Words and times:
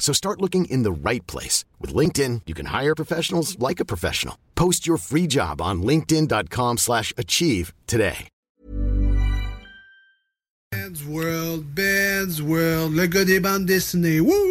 So 0.00 0.12
start 0.12 0.40
looking 0.40 0.64
in 0.64 0.82
the 0.82 0.90
right 0.90 1.24
place. 1.28 1.64
With 1.78 1.94
LinkedIn, 1.94 2.42
you 2.46 2.54
can 2.54 2.66
hire 2.66 2.96
professionals 2.96 3.56
like 3.60 3.78
a 3.78 3.84
professional. 3.84 4.36
Post 4.56 4.88
your 4.88 4.96
free 4.96 5.28
job 5.28 5.60
on 5.60 5.82
linkedin.com 5.82 6.78
slash 6.78 7.12
achieve 7.16 7.72
today. 7.86 8.28
Ben's 10.72 11.04
World, 11.04 11.74
Ben's 11.74 12.40
World, 12.40 12.92
le 12.92 13.06
gars 13.06 13.24
des 13.24 13.40
bandes 13.40 13.66
dessinées. 13.66 14.20
Wouh! 14.20 14.49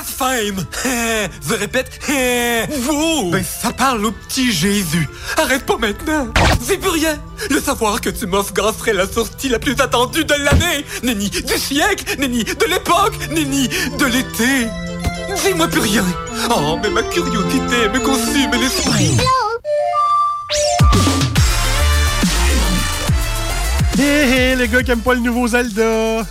Blasphème! 0.00 0.64
Je 1.48 1.54
répète, 1.54 2.00
wow! 2.88 3.30
Ben, 3.30 3.44
ça 3.44 3.72
parle 3.72 4.06
au 4.06 4.12
petit 4.12 4.50
Jésus. 4.50 5.08
Arrête 5.36 5.66
pas 5.66 5.76
maintenant! 5.76 6.28
C'est 6.62 6.78
plus 6.78 6.90
rien! 6.90 7.18
Le 7.50 7.60
savoir 7.60 8.00
que 8.00 8.08
tu 8.08 8.26
m'offres 8.26 8.52
serait 8.78 8.94
la 8.94 9.06
sortie 9.06 9.48
la 9.48 9.58
plus 9.58 9.78
attendue 9.78 10.24
de 10.24 10.34
l'année! 10.34 10.84
Nenni 11.02 11.28
du 11.28 11.58
siècle! 11.58 12.18
Nenni 12.18 12.44
de 12.44 12.64
l'époque! 12.66 13.14
Nenni 13.30 13.68
de 13.68 14.04
l'été! 14.06 14.68
Dis-moi 15.44 15.68
plus 15.68 15.80
rien! 15.80 16.04
Oh, 16.50 16.78
mais 16.82 16.90
ma 16.90 17.02
curiosité 17.02 17.88
me 17.92 18.00
consume 18.00 18.52
l'esprit! 18.52 19.16
Hé 23.98 24.02
hé, 24.02 24.56
les 24.56 24.68
gars 24.68 24.82
qui 24.82 24.92
aiment 24.92 25.00
pas 25.00 25.14
le 25.14 25.20
nouveau 25.20 25.46
Zelda! 25.48 26.24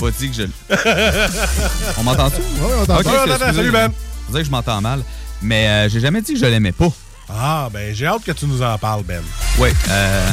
Pas 0.00 0.10
dit 0.10 0.30
que 0.30 0.34
je. 0.36 0.42
on 1.98 2.02
m'entend-tu? 2.02 2.36
Oui, 2.40 2.70
on 2.80 2.86
t'entend. 2.86 3.00
Ok, 3.00 3.06
Ouais, 3.06 3.12
on 3.12 3.26
t'entend. 3.26 3.34
excusez, 3.36 3.54
Salut, 3.56 3.70
Ben. 3.70 3.92
Savez 4.30 4.40
que 4.40 4.46
je 4.46 4.50
m'entends 4.50 4.80
mal. 4.80 5.02
Mais 5.42 5.66
euh, 5.68 5.88
j'ai 5.88 6.00
jamais 6.00 6.22
dit 6.22 6.32
que 6.34 6.38
je 6.38 6.46
l'aimais 6.46 6.72
pas. 6.72 6.88
Ah, 7.28 7.68
ben 7.72 7.94
j'ai 7.94 8.06
hâte 8.06 8.24
que 8.24 8.32
tu 8.32 8.46
nous 8.46 8.62
en 8.62 8.76
parles, 8.78 9.02
Ben. 9.04 9.22
Oui. 9.58 9.68
Euh, 9.88 10.30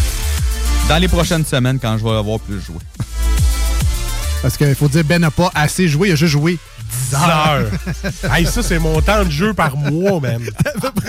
dans 0.90 0.98
les 0.98 1.08
prochaines 1.08 1.46
semaines, 1.46 1.80
quand 1.80 1.98
je 1.98 2.04
vais 2.04 2.12
avoir 2.12 2.40
plus 2.40 2.62
joué. 2.62 2.78
Parce 4.42 4.56
qu'il 4.58 4.74
faut 4.76 4.88
dire, 4.88 5.04
Ben 5.04 5.20
n'a 5.20 5.32
pas 5.32 5.52
assez 5.54 5.88
joué, 5.88 6.10
il 6.10 6.12
a 6.14 6.16
juste 6.16 6.32
joué 6.32 6.58
10 7.10 7.16
heures. 7.16 7.48
heures. 7.48 8.34
hey, 8.36 8.46
ça, 8.46 8.62
c'est 8.64 8.80
mon 8.80 9.02
temps 9.02 9.24
de 9.26 9.30
jeu 9.32 9.54
par 9.54 9.76
mois, 9.78 10.20
man. 10.20 10.42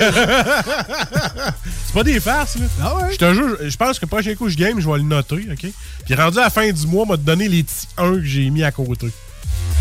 c'est 1.86 1.94
pas 1.94 2.02
des 2.04 2.20
farces, 2.20 2.56
là. 2.56 2.66
Ah 2.82 2.96
ouais? 2.96 3.12
Je 3.12 3.18
te 3.18 3.34
jure, 3.34 3.56
je 3.66 3.76
pense 3.76 3.98
que 3.98 4.04
le 4.04 4.08
prochain 4.08 4.34
coup, 4.34 4.48
je 4.48 4.56
game, 4.56 4.80
je 4.80 4.88
vais 4.88 4.96
le 4.98 5.02
noter, 5.04 5.46
OK? 5.50 5.66
Puis 6.04 6.14
rendu 6.14 6.38
à 6.38 6.42
la 6.42 6.50
fin 6.50 6.70
du 6.70 6.86
mois, 6.86 7.04
m'a 7.06 7.16
donné 7.16 7.48
les 7.48 7.62
petits 7.62 7.88
1 7.96 8.14
que 8.16 8.24
j'ai 8.24 8.50
mis 8.50 8.62
à 8.62 8.70
côté. 8.72 9.08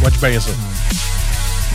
Watch 0.02 0.16
bien 0.20 0.40
ça. 0.40 0.50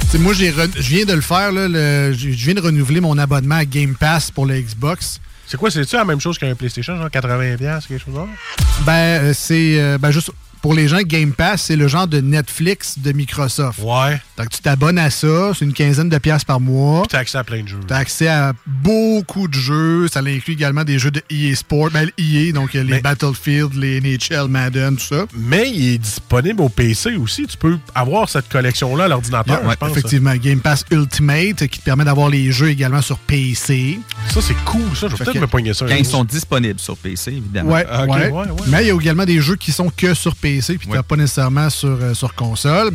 Tu 0.02 0.08
sais, 0.08 0.18
moi, 0.18 0.32
re- 0.32 0.70
je 0.74 0.88
viens 0.88 1.04
de 1.04 1.12
le 1.14 1.20
faire, 1.20 1.52
là, 1.52 1.68
le- 1.68 2.12
je 2.12 2.30
je 2.30 2.44
viens 2.44 2.54
de 2.54 2.60
renouveler 2.60 3.00
mon 3.00 3.16
abonnement 3.18 3.56
à 3.56 3.64
Game 3.64 3.94
Pass 3.94 4.30
pour 4.30 4.46
le 4.46 4.60
Xbox. 4.60 5.20
C'est 5.46 5.56
quoi, 5.56 5.70
c'est-tu 5.70 5.96
la 5.96 6.04
même 6.04 6.20
chose 6.20 6.38
qu'un 6.38 6.54
PlayStation, 6.54 6.96
genre 6.96 7.08
80$, 7.08 7.58
quelque 7.86 7.98
chose 8.04 8.14
comme 8.14 8.26
ça? 8.26 8.62
Ben, 8.86 8.92
euh, 8.92 9.32
c'est 9.36 9.78
euh, 9.80 9.98
ben, 9.98 10.10
juste 10.10 10.30
pour 10.62 10.74
les 10.74 10.86
gens, 10.88 11.00
Game 11.04 11.32
Pass, 11.32 11.62
c'est 11.62 11.76
le 11.76 11.88
genre 11.88 12.06
de 12.06 12.20
Netflix 12.20 12.98
de 12.98 13.12
Microsoft. 13.12 13.80
Ouais. 13.82 14.20
Donc, 14.38 14.48
tu 14.50 14.60
t'abonnes 14.60 14.98
à 14.98 15.10
ça, 15.10 15.52
c'est 15.58 15.64
une 15.64 15.72
quinzaine 15.72 16.08
de 16.08 16.18
piastres 16.18 16.46
par 16.46 16.60
mois. 16.60 17.02
T'as 17.08 17.18
accès 17.18 17.36
à 17.38 17.44
plein 17.44 17.62
de 17.62 17.68
jeux. 17.68 17.80
T'as 17.86 17.96
accès 17.96 18.28
à 18.28 18.52
beaucoup 18.66 19.48
de 19.48 19.54
jeux. 19.54 20.06
Ça 20.08 20.20
inclut 20.20 20.54
également 20.54 20.84
des 20.84 20.98
jeux 21.00 21.10
de 21.10 21.20
EA 21.30 21.54
Sport. 21.56 21.90
Ben, 21.90 22.08
EA, 22.16 22.52
donc 22.52 22.74
euh, 22.76 22.82
les 22.84 22.92
Mais- 22.94 23.00
Battlefield, 23.00 23.74
les 23.74 24.00
NHL, 24.00 24.48
Madden, 24.48 24.96
tout 24.96 25.02
ça. 25.04 25.26
Mais 25.36 25.68
il 25.68 25.94
est 25.94 25.98
disponible 25.98 26.60
au 26.62 26.68
PC 26.68 27.16
aussi. 27.16 27.46
Tu 27.46 27.56
peux 27.56 27.76
avoir 27.94 28.28
cette 28.28 28.48
collection-là 28.48 29.04
à 29.04 29.08
l'ordinateur, 29.08 29.64
Ouais, 29.64 29.72
je 29.72 29.76
pense. 29.76 29.90
effectivement, 29.90 30.34
Game 30.36 30.60
Pass 30.60 30.84
Ultimate 30.92 31.66
qui 31.66 31.78
te 31.80 31.84
permet 31.84 32.04
d'avoir 32.04 32.28
les 32.30 32.52
jeux 32.52 32.68
également 32.70 33.02
sur 33.02 33.18
PC. 33.18 33.98
Ça, 34.30 34.40
c'est 34.40 34.54
cool, 34.64 34.82
ça. 34.96 35.08
Je 35.08 35.16
vais 35.16 35.24
peut-être 35.24 35.40
me 35.40 35.46
pogner 35.48 35.74
ça. 35.74 35.86
Quand 35.86 35.94
ils 35.96 36.06
sont 36.06 36.24
disponibles 36.24 36.78
sur 36.78 36.96
PC, 36.96 37.32
évidemment. 37.32 37.72
Ouais, 37.72 37.84
Ah, 37.90 38.04
ouais. 38.06 38.30
ouais, 38.30 38.30
ouais. 38.30 38.46
Mais 38.68 38.84
il 38.84 38.88
y 38.88 38.90
a 38.90 38.94
également 38.94 39.24
des 39.24 39.40
jeux 39.40 39.56
qui 39.56 39.72
sont 39.72 39.90
que 39.90 40.14
sur 40.14 40.36
PC, 40.36 40.51
puis 40.60 40.78
tu 40.78 40.88
Ouais. 40.88 41.02
pas 41.02 41.16
nécessairement 41.16 41.70
sur, 41.70 41.88
euh, 42.00 42.14
sur 42.14 42.34
console. 42.34 42.90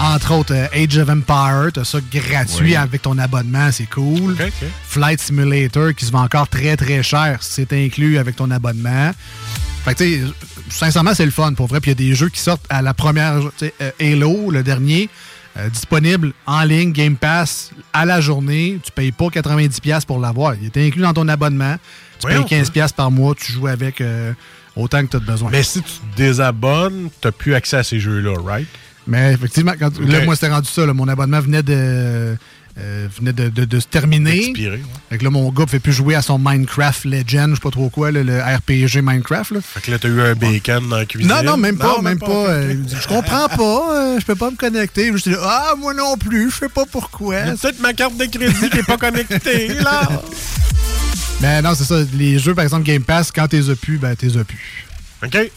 Entre 0.00 0.32
autres, 0.32 0.52
euh, 0.54 0.66
Age 0.74 0.98
of 0.98 1.08
Empire, 1.08 1.70
tu 1.72 1.80
as 1.80 1.84
ça 1.84 1.98
gratuit 2.12 2.70
Oui. 2.70 2.76
avec 2.76 3.02
ton 3.02 3.16
abonnement, 3.18 3.70
c'est 3.72 3.86
cool. 3.88 4.36
Flight 4.88 5.20
Simulator 5.20 5.94
qui 5.94 6.04
se 6.04 6.10
vend 6.12 6.22
encore 6.24 6.48
très 6.48 6.76
très 6.76 7.02
cher, 7.02 7.38
c'est 7.40 7.72
inclus 7.72 8.18
avec 8.18 8.36
ton 8.36 8.50
abonnement. 8.50 9.12
Fait 9.84 9.94
que 9.94 9.98
tu 10.04 10.20
sais, 10.20 10.32
sincèrement, 10.68 11.14
c'est 11.14 11.24
le 11.24 11.30
fun 11.32 11.54
pour 11.54 11.66
vrai. 11.66 11.80
Puis 11.80 11.90
il 11.92 12.00
y 12.00 12.04
a 12.06 12.10
des 12.10 12.14
jeux 12.16 12.28
qui 12.28 12.40
sortent 12.40 12.64
à 12.68 12.82
la 12.82 12.94
première, 12.94 13.40
euh, 13.62 13.90
Halo, 14.00 14.50
le 14.50 14.62
dernier, 14.62 15.08
euh, 15.58 15.68
disponible 15.68 16.32
en 16.46 16.62
ligne, 16.62 16.92
Game 16.92 17.16
Pass, 17.16 17.70
à 17.92 18.04
la 18.04 18.20
journée. 18.20 18.78
Tu 18.82 18.90
payes 18.92 19.12
pas 19.12 19.26
90$ 19.28 20.04
pour 20.06 20.18
l'avoir. 20.20 20.54
Il 20.54 20.66
est 20.66 20.76
inclus 20.86 21.02
dans 21.02 21.12
ton 21.12 21.28
abonnement. 21.28 21.76
Tu 22.20 22.28
payes 22.28 22.44
15$ 22.44 22.92
par 22.92 23.10
mois, 23.10 23.34
tu 23.34 23.52
joues 23.52 23.66
avec 23.66 24.00
euh, 24.00 24.32
autant 24.76 25.02
que 25.04 25.10
tu 25.10 25.16
as 25.16 25.20
besoin. 25.20 25.50
Mais 25.50 25.62
si 25.62 25.80
tu 25.82 25.90
te 25.90 26.16
désabonnes, 26.16 27.08
t'as 27.20 27.32
plus 27.32 27.54
accès 27.54 27.76
à 27.76 27.82
ces 27.82 27.98
jeux-là, 28.00 28.34
right? 28.44 28.66
Mais 29.06 29.32
effectivement, 29.32 29.72
quand, 29.78 29.98
là, 30.00 30.18
Ok. 30.18 30.24
moi, 30.26 30.34
c'était 30.36 30.48
rendu 30.52 30.68
ça. 30.68 30.86
là. 30.86 30.94
mon 30.94 31.08
abonnement 31.08 31.40
venait 31.40 31.62
de, 31.64 32.36
euh, 32.78 33.08
venait 33.18 33.32
de, 33.32 33.48
de- 33.48 33.64
de 33.64 33.80
se 33.80 33.86
terminer. 33.88 34.38
Expiré, 34.50 34.76
ouais. 34.76 34.82
Fait 35.10 35.18
que 35.18 35.24
là, 35.24 35.30
mon 35.30 35.50
gars 35.50 35.64
ne 35.64 35.68
fait 35.68 35.80
plus 35.80 35.92
jouer 35.92 36.14
à 36.14 36.22
son 36.22 36.38
Minecraft 36.38 37.04
Legend, 37.06 37.50
je 37.50 37.54
sais 37.56 37.60
pas 37.60 37.70
trop 37.70 37.90
quoi, 37.90 38.12
là, 38.12 38.22
le 38.22 38.38
RPG 38.40 39.02
Minecraft. 39.02 39.50
Là. 39.50 39.60
Fait 39.60 39.80
que 39.80 39.90
là, 39.90 39.98
t'as 39.98 40.08
eu 40.08 40.20
un 40.20 40.34
bacon 40.36 40.88
dans 40.88 40.96
la 40.98 41.04
cuisine. 41.04 41.28
Non, 41.28 41.42
non, 41.42 41.56
même 41.56 41.76
pas, 41.76 41.96
Non, 41.96 42.02
même 42.02 42.18
pas. 42.20 42.30
euh, 42.30 42.74
je 42.88 43.08
comprends 43.08 43.48
pas, 43.48 43.94
euh, 43.96 44.20
je 44.20 44.24
peux 44.24 44.36
pas 44.36 44.50
me 44.52 44.56
connecter. 44.56 45.10
Je 45.16 45.22
dis, 45.30 45.36
ah, 45.42 45.74
moi 45.78 45.92
non 45.94 46.16
plus, 46.16 46.50
je 46.52 46.58
sais 46.60 46.68
pas 46.68 46.84
pourquoi. 46.90 47.36
A 47.38 47.56
peut-être 47.56 47.80
ma 47.80 47.92
carte 47.92 48.16
de 48.16 48.24
crédit 48.26 48.70
qui 48.70 48.78
est 48.78 48.86
pas 48.86 48.96
connectée, 48.98 49.68
là. 49.74 50.08
Mais 51.42 51.60
non, 51.60 51.74
c'est 51.74 51.84
ça. 51.84 51.96
Les 52.14 52.38
jeux, 52.38 52.54
par 52.54 52.62
exemple, 52.62 52.84
Game 52.84 53.02
Pass, 53.02 53.32
quand 53.32 53.48
t'es 53.48 53.60
pu, 53.74 53.98
ben 53.98 54.14
t'es 54.14 54.28
pu. 54.44 54.86
OK. 55.24 55.50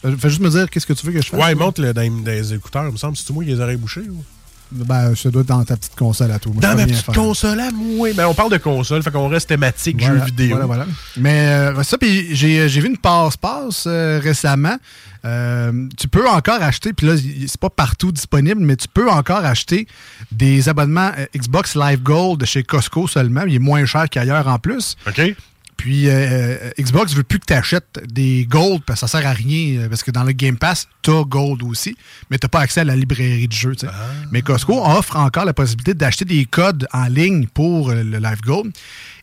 Fais 0.00 0.16
fais 0.16 0.28
juste 0.30 0.40
me 0.40 0.48
dire, 0.48 0.70
qu'est-ce 0.70 0.86
que 0.86 0.94
tu 0.94 1.04
veux 1.06 1.12
que 1.12 1.20
je 1.20 1.28
fasse? 1.28 1.40
Ouais, 1.40 1.54
monte-le 1.54 1.92
dans, 1.92 2.22
dans 2.22 2.30
les 2.30 2.54
écouteurs, 2.54 2.86
il 2.86 2.92
me 2.92 2.96
semble. 2.96 3.16
C'est-tu 3.16 3.32
moi 3.32 3.44
qui 3.44 3.50
les 3.50 3.60
oreilles 3.60 3.76
bouchées? 3.76 4.08
Ou? 4.08 4.24
Ben, 4.70 5.14
ça 5.14 5.30
doit 5.30 5.42
être 5.42 5.48
dans 5.48 5.64
ta 5.64 5.76
petite 5.76 5.96
console 5.96 6.30
à 6.30 6.38
tout. 6.38 6.52
Moi, 6.52 6.60
Dans 6.60 6.76
ma 6.76 6.86
petite 6.86 7.06
console 7.14 7.60
à 7.60 7.70
moi. 7.70 8.12
Ben, 8.14 8.26
on 8.26 8.34
parle 8.34 8.50
de 8.52 8.58
console, 8.58 9.02
fait 9.02 9.10
qu'on 9.10 9.28
reste 9.28 9.48
thématique 9.48 9.98
Voilà, 10.00 10.18
jeux 10.20 10.24
vidéo. 10.26 10.50
Voilà, 10.50 10.66
voilà. 10.66 10.86
Mais 11.16 11.48
euh, 11.48 11.82
ça, 11.82 11.96
puis 11.98 12.34
j'ai 12.34 12.68
j'ai 12.68 12.80
vu 12.80 12.88
une 12.88 12.98
passe-passe 12.98 13.84
euh, 13.86 14.20
récemment. 14.22 14.76
Euh, 15.24 15.88
tu 15.98 16.08
peux 16.08 16.28
encore 16.28 16.62
acheter, 16.62 16.92
puis 16.92 17.06
là, 17.06 17.14
c'est 17.16 17.60
pas 17.60 17.70
partout 17.70 18.12
disponible, 18.12 18.60
mais 18.60 18.76
tu 18.76 18.88
peux 18.88 19.10
encore 19.10 19.44
acheter 19.44 19.86
des 20.30 20.68
abonnements 20.68 21.10
euh, 21.18 21.26
Xbox 21.36 21.74
Live 21.74 22.02
Gold 22.02 22.40
de 22.40 22.46
chez 22.46 22.62
Costco 22.62 23.08
seulement. 23.08 23.42
Il 23.46 23.54
est 23.54 23.60
moins 23.60 23.84
cher 23.84 24.08
qu'ailleurs 24.08 24.46
en 24.46 24.58
plus. 24.58 24.96
OK. 25.06 25.34
Puis 25.78 26.08
euh, 26.08 26.12
euh, 26.12 26.70
Xbox 26.78 27.14
veut 27.14 27.22
plus 27.22 27.38
que 27.38 27.46
tu 27.46 27.54
achètes 27.54 28.00
des 28.12 28.44
Gold 28.50 28.82
parce 28.84 29.00
que 29.00 29.06
ça 29.06 29.18
sert 29.18 29.26
à 29.28 29.32
rien. 29.32 29.78
euh, 29.82 29.88
Parce 29.88 30.02
que 30.02 30.10
dans 30.10 30.24
le 30.24 30.32
Game 30.32 30.58
Pass, 30.58 30.88
tu 31.02 31.10
as 31.10 31.22
Gold 31.24 31.62
aussi, 31.62 31.96
mais 32.30 32.38
tu 32.38 32.46
pas 32.48 32.60
accès 32.60 32.80
à 32.80 32.84
la 32.84 32.96
librairie 32.96 33.46
de 33.48 33.54
tu 33.54 33.72
sais. 33.78 33.86
Mais 34.32 34.42
Costco 34.42 34.84
offre 34.84 35.16
encore 35.16 35.44
la 35.44 35.54
possibilité 35.54 35.94
d'acheter 35.94 36.24
des 36.24 36.44
codes 36.46 36.86
en 36.92 37.04
ligne 37.06 37.46
pour 37.46 37.90
euh, 37.90 38.02
le 38.02 38.18
Live 38.18 38.40
Gold. 38.42 38.72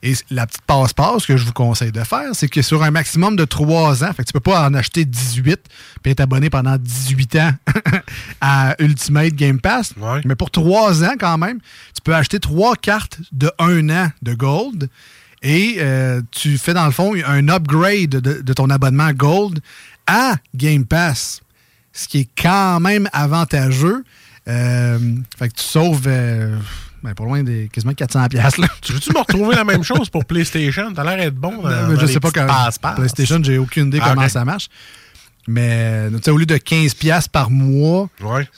Et 0.02 0.14
la 0.30 0.48
petite 0.48 0.62
passe-passe 0.62 1.26
que 1.26 1.36
je 1.36 1.44
vous 1.46 1.52
conseille 1.54 1.92
de 1.92 2.04
faire, 2.04 2.30
c'est 2.34 2.48
que 2.48 2.62
sur 2.62 2.84
un 2.84 2.92
maximum 2.92 3.36
de 3.36 3.44
3 3.44 4.04
ans, 4.04 4.14
fait 4.14 4.24
que 4.24 4.28
tu 4.28 4.34
peux 4.34 4.40
pas 4.40 4.66
en 4.68 4.74
acheter 4.76 5.04
18 5.04 5.60
puis 6.04 6.12
être 6.12 6.20
abonné 6.22 6.50
pendant 6.50 6.78
18 6.78 7.36
ans 7.38 7.52
à 8.42 8.76
Ultimate 8.80 9.34
Game 9.34 9.60
Pass. 9.60 9.94
Ouais. 10.00 10.22
Mais 10.26 10.36
pour 10.36 10.52
3 10.52 11.04
ans 11.04 11.16
quand 11.20 11.38
même, 11.38 11.60
tu 11.94 12.02
peux 12.04 12.16
acheter 12.16 12.40
3 12.40 12.76
cartes 12.76 13.20
de 13.32 13.52
1 13.60 13.90
an 13.90 14.12
de 14.22 14.34
Gold. 14.36 14.90
Et 15.48 15.76
euh, 15.78 16.22
tu 16.32 16.58
fais 16.58 16.74
dans 16.74 16.86
le 16.86 16.92
fond 16.92 17.14
un 17.24 17.48
upgrade 17.50 18.10
de, 18.10 18.42
de 18.42 18.54
ton 18.54 18.68
abonnement 18.72 19.12
Gold 19.14 19.60
à 20.08 20.38
Game 20.56 20.86
Pass, 20.86 21.42
ce 21.94 22.08
qui 22.08 22.22
est 22.22 22.30
quand 22.42 22.80
même 22.80 23.08
avantageux. 23.14 24.04
Euh, 24.48 24.98
fait 25.38 25.50
que 25.50 25.54
tu 25.54 25.64
sauves 25.64 26.06
euh, 26.08 26.58
Ben, 27.04 27.14
pas 27.14 27.24
loin 27.26 27.44
des 27.44 27.70
quasiment 27.72 27.94
400 27.94 28.28
pièces. 28.30 28.56
Tu 28.82 28.94
veux-tu 28.94 29.12
me 29.14 29.20
retrouver 29.20 29.56
la 29.56 29.64
même 29.64 29.84
chose 29.84 30.10
pour 30.10 30.26
PlayStation? 30.26 30.92
T'as 30.96 31.04
l'air 31.04 31.18
d'être 31.18 31.36
bon 31.36 31.62
dans, 31.62 31.70
dans 31.70 31.96
je 32.00 32.06
les 32.08 32.14
sais 32.14 32.20
pas 32.20 32.32
quand. 32.32 32.48
passe-passe. 32.48 32.96
PlayStation, 32.96 33.40
j'ai 33.44 33.60
aucune 33.60 33.88
idée 33.88 34.00
Ah, 34.02 34.10
comment 34.16 34.28
ça 34.28 34.44
marche. 34.46 34.68
Mais 35.48 36.10
au 36.28 36.38
lieu 36.38 36.48
de 36.48 36.58
15 36.58 36.96
pièces 36.96 37.28
par 37.28 37.52
mois, 37.52 38.10
Ouais. 38.24 38.50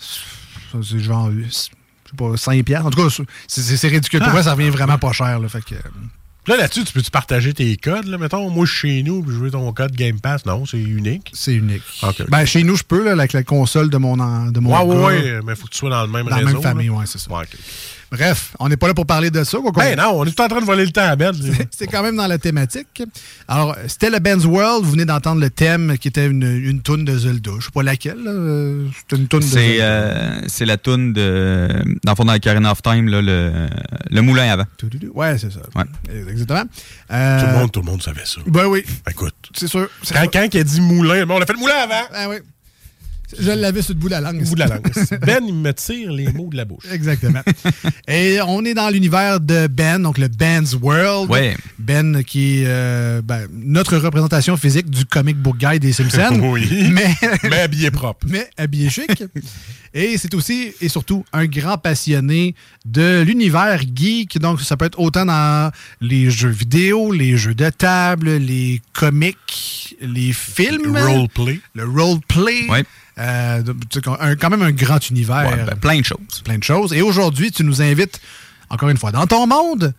c'est 0.81 0.99
genre 0.99 1.29
je 1.31 1.49
sais 1.49 1.69
pas 2.17 2.37
5 2.37 2.63
pièces. 2.63 2.81
En 2.81 2.89
tout 2.91 3.09
cas, 3.09 3.23
c'est- 3.47 3.87
ridicule. 3.89 4.19
Pour 4.19 4.29
Ah. 4.29 4.31
moi, 4.31 4.43
ça 4.43 4.53
revient 4.53 4.69
vraiment 4.69 4.97
pas 4.97 5.11
cher 5.11 5.37
là, 5.39 5.49
fait 5.49 5.63
que 5.65 5.75
Là, 6.47 6.55
là-dessus, 6.57 6.83
tu 6.85 6.93
peux-tu 6.93 7.11
partager 7.11 7.53
tes 7.53 7.75
codes? 7.77 8.05
Là? 8.07 8.17
Mettons, 8.17 8.49
moi, 8.49 8.65
je 8.65 8.71
suis 8.71 8.89
chez 8.97 9.03
nous, 9.03 9.21
puis 9.21 9.33
je 9.33 9.39
veux 9.39 9.51
ton 9.51 9.71
code 9.73 9.91
Game 9.93 10.19
Pass. 10.19 10.45
Non, 10.45 10.65
c'est 10.65 10.77
unique. 10.79 11.29
c'est 11.33 11.53
unique. 11.53 11.81
Ben 12.29 12.45
chez 12.45 12.63
nous, 12.63 12.75
je 12.77 12.83
peux 12.83 13.03
là, 13.03 13.11
avec 13.11 13.33
la 13.33 13.43
console 13.43 13.89
de 13.89 13.97
mon 13.97 14.17
en- 14.19 14.45
de 14.51 14.59
mon 14.59 14.71
Ouais, 14.73 14.83
ouais, 14.95 14.95
gars. 14.95 15.23
ouais, 15.35 15.39
mais 15.45 15.55
faut 15.55 15.65
que 15.67 15.71
tu 15.71 15.77
sois 15.79 15.89
dans 15.89 16.03
le 16.03 16.07
même 16.11 16.25
Dans 16.25 16.31
la 16.31 16.37
réseau. 16.37 16.53
même 16.53 16.61
famille, 16.61 16.89
ouais, 16.89 17.05
c'est 17.05 17.17
ça. 17.19 17.31
Ouais. 17.31 17.45
Bref, 18.11 18.53
on 18.59 18.69
n'est 18.69 18.77
pas 18.77 18.87
là 18.87 18.93
pour 18.93 19.05
parler 19.05 19.29
de 19.31 19.43
ça. 19.43 19.57
quoi 19.59 19.71
qu'on- 19.71 19.81
Ben 19.81 19.97
non, 19.97 20.11
on 20.15 20.25
est 20.25 20.31
tout 20.31 20.41
en 20.41 20.47
train 20.47 20.61
de 20.61 20.65
voler 20.65 20.85
le 20.85 20.91
temps 20.91 21.01
à 21.07 21.15
Ben. 21.15 21.33
C'est 21.71 21.87
quand 21.87 22.01
même 22.03 22.15
dans 22.15 22.27
la 22.27 22.37
thématique. 22.37 23.03
Alors, 23.47 23.75
c'était 23.87 24.09
le 24.09 24.19
Ben's 24.19 24.45
World. 24.45 24.85
Vous 24.85 24.91
venez 24.91 25.05
d'entendre 25.05 25.41
le 25.41 25.49
thème 25.49 25.97
qui 25.97 26.07
était 26.07 26.25
une, 26.27 26.43
une 26.43 26.81
toune 26.81 27.03
de 27.03 27.17
Zelda. 27.17 27.51
Je 27.59 27.65
sais 27.65 27.71
pas 27.73 27.83
laquelle. 27.83 28.17
là. 28.23 28.89
C'était 28.97 29.21
une 29.21 29.27
toune 29.27 29.41
de 29.41 29.45
C'est 29.45 29.77
euh, 29.81 30.39
c'est 30.47 30.65
la 30.65 30.77
toune 30.77 31.11
de. 31.13 31.67
Dans 32.03 32.11
le 32.13 32.15
fond, 32.15 32.25
dans 32.25 32.33
Ocarina 32.35 32.71
of 32.71 32.81
Time, 32.81 33.07
là, 33.09 33.21
le, 33.21 33.67
le 34.09 34.21
moulin 34.21 34.51
avant. 34.51 34.65
Ouais, 35.13 35.37
c'est 35.37 35.51
ça. 35.51 35.59
Ouais. 35.75 35.83
Exactement. 36.31 36.63
Euh, 37.11 37.39
Tout, 37.41 37.45
le 37.47 37.53
monde, 37.59 37.71
tout 37.71 37.79
le 37.81 37.85
monde 37.85 38.01
savait 38.03 38.25
ça. 38.25 38.39
Ben 38.47 38.67
oui, 38.67 38.83
Écoute, 39.09 39.35
c'est 39.57 39.67
sûr. 39.67 39.89
C'est 40.03 40.13
quand, 40.13 40.27
quand 40.31 40.47
il 40.53 40.59
a 40.59 40.63
dit 40.63 40.79
moulin, 40.81 41.25
on 41.29 41.41
a 41.41 41.45
fait 41.45 41.53
le 41.53 41.59
moulin 41.59 41.75
avant. 41.83 42.07
Ah 42.13 42.29
oui. 42.29 42.37
Je 43.37 43.51
l'avais 43.51 43.81
sur 43.81 43.93
le 43.93 43.99
bout 43.99 44.07
de 44.07 44.11
la 44.11 44.21
langue. 44.21 44.41
Au 44.41 44.45
bout 44.45 44.55
de 44.55 44.59
la 44.59 44.67
langue. 44.67 44.91
Ben, 45.21 45.43
il 45.45 45.53
me 45.53 45.73
tire 45.73 46.11
les 46.11 46.31
mots 46.31 46.49
de 46.49 46.55
la 46.57 46.65
bouche. 46.65 46.85
Exactement. 46.91 47.41
Et 48.07 48.39
on 48.47 48.63
est 48.63 48.73
dans 48.73 48.89
l'univers 48.89 49.39
de 49.39 49.67
Ben, 49.67 50.01
donc 50.01 50.17
le 50.17 50.27
Ben's 50.29 50.75
World. 50.81 51.29
Ouais. 51.29 51.57
Ben 51.77 52.23
qui 52.23 52.59
est 52.59 52.65
euh, 52.67 53.21
ben, 53.21 53.47
notre 53.51 53.97
représentation 53.97 54.55
physique 54.55 54.89
du 54.89 55.05
comic 55.05 55.37
book 55.37 55.57
guy 55.57 55.79
des 55.79 55.93
Simpsons. 55.93 56.39
Oui. 56.47 56.89
Mais, 56.91 57.13
Mais 57.43 57.59
habillé 57.61 57.91
propre. 57.91 58.25
mais 58.29 58.49
habillé 58.57 58.89
chic. 58.89 59.23
Et 59.93 60.17
c'est 60.17 60.33
aussi 60.33 60.73
et 60.79 60.89
surtout 60.89 61.25
un 61.33 61.45
grand 61.45 61.77
passionné 61.77 62.55
de 62.85 63.21
l'univers 63.21 63.81
geek. 63.93 64.37
Donc, 64.39 64.61
ça 64.61 64.77
peut 64.77 64.85
être 64.85 64.99
autant 64.99 65.25
dans 65.25 65.71
les 65.99 66.29
jeux 66.29 66.49
vidéo, 66.49 67.11
les 67.11 67.35
jeux 67.37 67.55
de 67.55 67.69
table, 67.69 68.29
les 68.37 68.81
comics, 68.93 69.95
les 70.01 70.33
films. 70.33 70.95
Roleplay. 70.97 71.59
Le 71.73 71.85
roleplay. 71.85 72.69
Ouais. 72.69 72.83
Euh, 73.19 73.63
un- 74.19 74.35
quand 74.35 74.49
même 74.49 74.61
un 74.61 74.71
grand 74.71 75.09
univers. 75.09 75.47
Ouais, 75.49 75.63
ben, 75.65 75.75
plein 75.75 75.99
de 75.99 76.05
choses. 76.05 76.41
plein 76.43 76.57
de 76.57 76.63
choses. 76.63 76.93
Et 76.93 77.01
aujourd'hui, 77.01 77.51
tu 77.51 77.63
nous 77.63 77.81
invites, 77.81 78.19
encore 78.69 78.89
une 78.89 78.97
fois, 78.97 79.11
dans 79.11 79.25
ton 79.25 79.47
monde. 79.47 79.93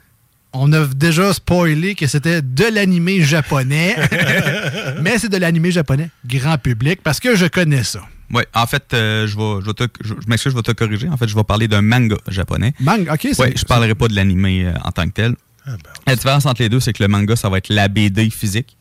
On 0.53 0.73
a 0.73 0.87
déjà 0.87 1.32
spoilé 1.35 1.94
que 1.94 2.06
c'était 2.06 2.41
de 2.43 2.65
l'animé 2.73 3.20
japonais. 3.23 3.97
mais 5.03 5.19
c'est 5.19 5.29
de 5.29 5.37
l'animé 5.37 5.70
japonais 5.70 6.11
grand 6.26 6.59
public 6.59 7.00
parce 7.03 7.20
que 7.20 7.37
je 7.37 7.47
connais 7.47 7.85
ça. 7.85 8.00
Ouais, 8.32 8.47
en 8.55 8.67
fait, 8.67 8.85
euh, 8.93 9.26
je 9.26 9.37
vais, 9.37 9.61
je 9.62 9.67
vais 9.67 9.75
te, 9.75 9.85
je, 10.03 10.14
je 10.23 10.29
m'excuse, 10.29 10.53
je 10.53 10.56
vais 10.56 10.62
te 10.62 10.73
corriger. 10.73 11.09
En 11.09 11.17
fait, 11.17 11.29
je 11.29 11.35
vais 11.35 11.44
parler 11.44 11.67
d'un 11.69 11.82
manga 11.82 12.17
japonais. 12.29 12.75
Manga, 12.81 13.14
ok, 13.14 13.21
c'est- 13.23 13.41
Ouais, 13.41 13.53
je 13.56 13.64
parlerai 13.64 13.94
pas 13.94 14.09
de 14.09 14.14
l'animé 14.14 14.64
euh, 14.67 14.73
en 14.85 14.91
tant 14.93 15.05
que 15.06 15.12
tel. 15.12 15.35
Ah, 15.67 15.71
ben, 15.73 15.79
La 16.06 16.14
différence 16.17 16.47
entre 16.47 16.62
les 16.62 16.69
deux, 16.69 16.81
c'est 16.81 16.93
que 16.93 17.03
le 17.03 17.09
manga, 17.09 17.37
ça 17.37 17.49
va 17.49 17.59
être 17.59 17.69
la 17.71 17.88
BD 17.88 18.29
physique. 18.31 18.76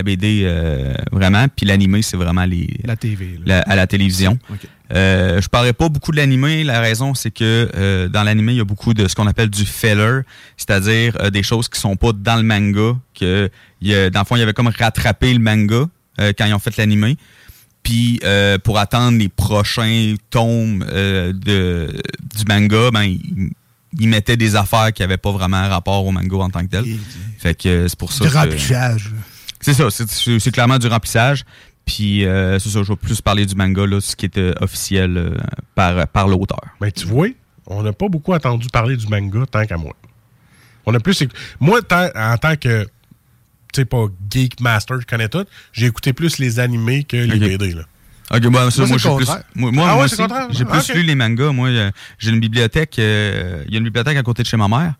La 0.00 0.02
BD, 0.02 0.42
euh, 0.44 0.94
vraiment. 1.12 1.46
Puis 1.54 1.66
l'animé, 1.66 2.00
c'est 2.00 2.16
vraiment 2.16 2.46
les, 2.46 2.68
La 2.84 2.96
TV. 2.96 3.38
la- 3.44 3.60
à 3.60 3.76
la 3.76 3.86
télévision. 3.86 4.38
Euh, 4.94 5.40
je 5.42 5.48
parlerai 5.48 5.74
pas 5.74 5.90
beaucoup 5.90 6.10
de 6.10 6.16
l'animé. 6.16 6.64
La 6.64 6.80
raison, 6.80 7.12
c'est 7.14 7.30
que 7.30 7.70
euh, 7.76 8.08
dans 8.08 8.22
l'animé, 8.22 8.52
il 8.52 8.58
y 8.58 8.60
a 8.62 8.64
beaucoup 8.64 8.94
de 8.94 9.06
ce 9.06 9.14
qu'on 9.14 9.26
appelle 9.26 9.50
du 9.50 9.66
filler, 9.66 10.20
c'est-à-dire 10.56 11.30
des 11.30 11.42
choses 11.42 11.68
qui 11.68 11.78
sont 11.78 11.96
pas 11.96 12.12
dans 12.14 12.36
le 12.36 12.42
manga. 12.42 12.96
Que, 13.14 13.50
il 13.82 13.88
y 13.88 13.94
a- 13.94 14.08
dans 14.08 14.20
le 14.20 14.24
fond, 14.24 14.36
il 14.36 14.40
y 14.40 14.42
avait 14.42 14.54
comme 14.54 14.68
rattrapé 14.68 15.32
le 15.34 15.38
manga 15.38 15.84
quand 16.18 16.46
ils 16.46 16.54
ont 16.54 16.58
fait 16.58 16.76
l'animé. 16.78 17.16
Puis 17.82 18.20
pour 18.64 18.78
attendre 18.78 19.18
les 19.18 19.28
prochains 19.28 20.14
tomes 20.30 20.82
de, 20.88 21.92
du 22.34 22.44
manga, 22.48 22.90
ben 22.90 23.02
ils, 23.02 23.50
ils 23.98 24.08
mettaient 24.08 24.36
des 24.36 24.54
affaires 24.56 24.92
qui 24.92 25.02
n'avaient 25.02 25.16
pas 25.18 25.32
vraiment 25.32 25.68
rapport 25.68 26.04
au 26.06 26.12
manga 26.12 26.36
en 26.36 26.50
tant 26.50 26.62
que 26.64 26.70
tel. 26.70 26.84
Fait 27.38 27.54
que 27.54 27.86
c'est 27.88 27.98
pour 27.98 28.12
ça. 28.12 28.24
Remplissage. 28.28 29.10
C'est 29.60 29.74
ça, 29.74 29.88
c'est- 29.90 30.50
clairement 30.50 30.78
du 30.78 30.86
remplissage. 30.86 31.44
Puis 31.86 32.24
euh, 32.24 32.58
c'est 32.58 32.68
ça, 32.68 32.82
je 32.82 32.88
vais 32.88 32.96
plus 32.96 33.20
parler 33.20 33.46
du 33.46 33.54
manga, 33.54 33.84
là, 33.86 34.00
ce 34.00 34.14
qui 34.14 34.26
est 34.26 34.38
euh, 34.38 34.52
officiel 34.60 35.16
euh, 35.16 35.34
par, 35.74 36.06
par 36.08 36.28
l'auteur. 36.28 36.60
Ben, 36.80 36.90
tu 36.92 37.06
vois, 37.06 37.28
on 37.66 37.82
n'a 37.82 37.92
pas 37.92 38.08
beaucoup 38.08 38.32
entendu 38.32 38.68
parler 38.68 38.96
du 38.96 39.06
manga 39.08 39.44
tant 39.50 39.64
qu'à 39.64 39.76
moi. 39.76 39.92
On 40.86 40.94
a 40.94 41.00
plus. 41.00 41.24
Moi, 41.58 41.82
tant- 41.82 42.10
en 42.14 42.36
tant 42.36 42.56
que. 42.56 42.84
Tu 43.72 43.80
sais, 43.82 43.84
pas 43.84 44.06
geek 44.30 44.60
master, 44.60 45.00
je 45.00 45.06
connais 45.06 45.28
tout, 45.28 45.44
j'ai 45.72 45.86
écouté 45.86 46.12
plus 46.12 46.38
les 46.38 46.58
animés 46.58 47.04
que 47.04 47.16
les 47.16 47.34
Ok. 47.34 47.58
BD. 47.58 47.74
Là. 47.74 47.82
Ok, 48.32 48.44
moi, 48.44 48.70
ça, 48.70 48.82
Moi, 48.82 48.88
moi, 48.90 48.98
c'est 48.98 49.02
j'ai 49.02 49.08
le 49.08 49.16
plus. 49.16 49.26
contraire. 49.26 49.44
Moi, 49.54 49.70
moi, 49.72 49.86
Ah 49.88 49.94
ouais, 49.98 50.08
c'est 50.08 50.14
aussi, 50.14 50.22
le 50.22 50.28
contraire? 50.28 50.46
j'ai 50.50 50.64
plus 50.64 50.94
lu 50.94 51.02
les 51.02 51.14
mangas. 51.14 51.52
Moi, 51.52 51.68
euh, 51.68 51.90
j'ai 52.18 52.30
une 52.30 52.40
bibliothèque. 52.40 52.98
euh, 52.98 53.62
Il 53.66 53.72
y 53.72 53.76
a 53.76 53.78
une 53.78 53.84
bibliothèque 53.84 54.16
à 54.16 54.22
côté 54.22 54.42
de 54.42 54.48
chez 54.48 54.56
ma 54.56 54.68
mère. 54.68 54.94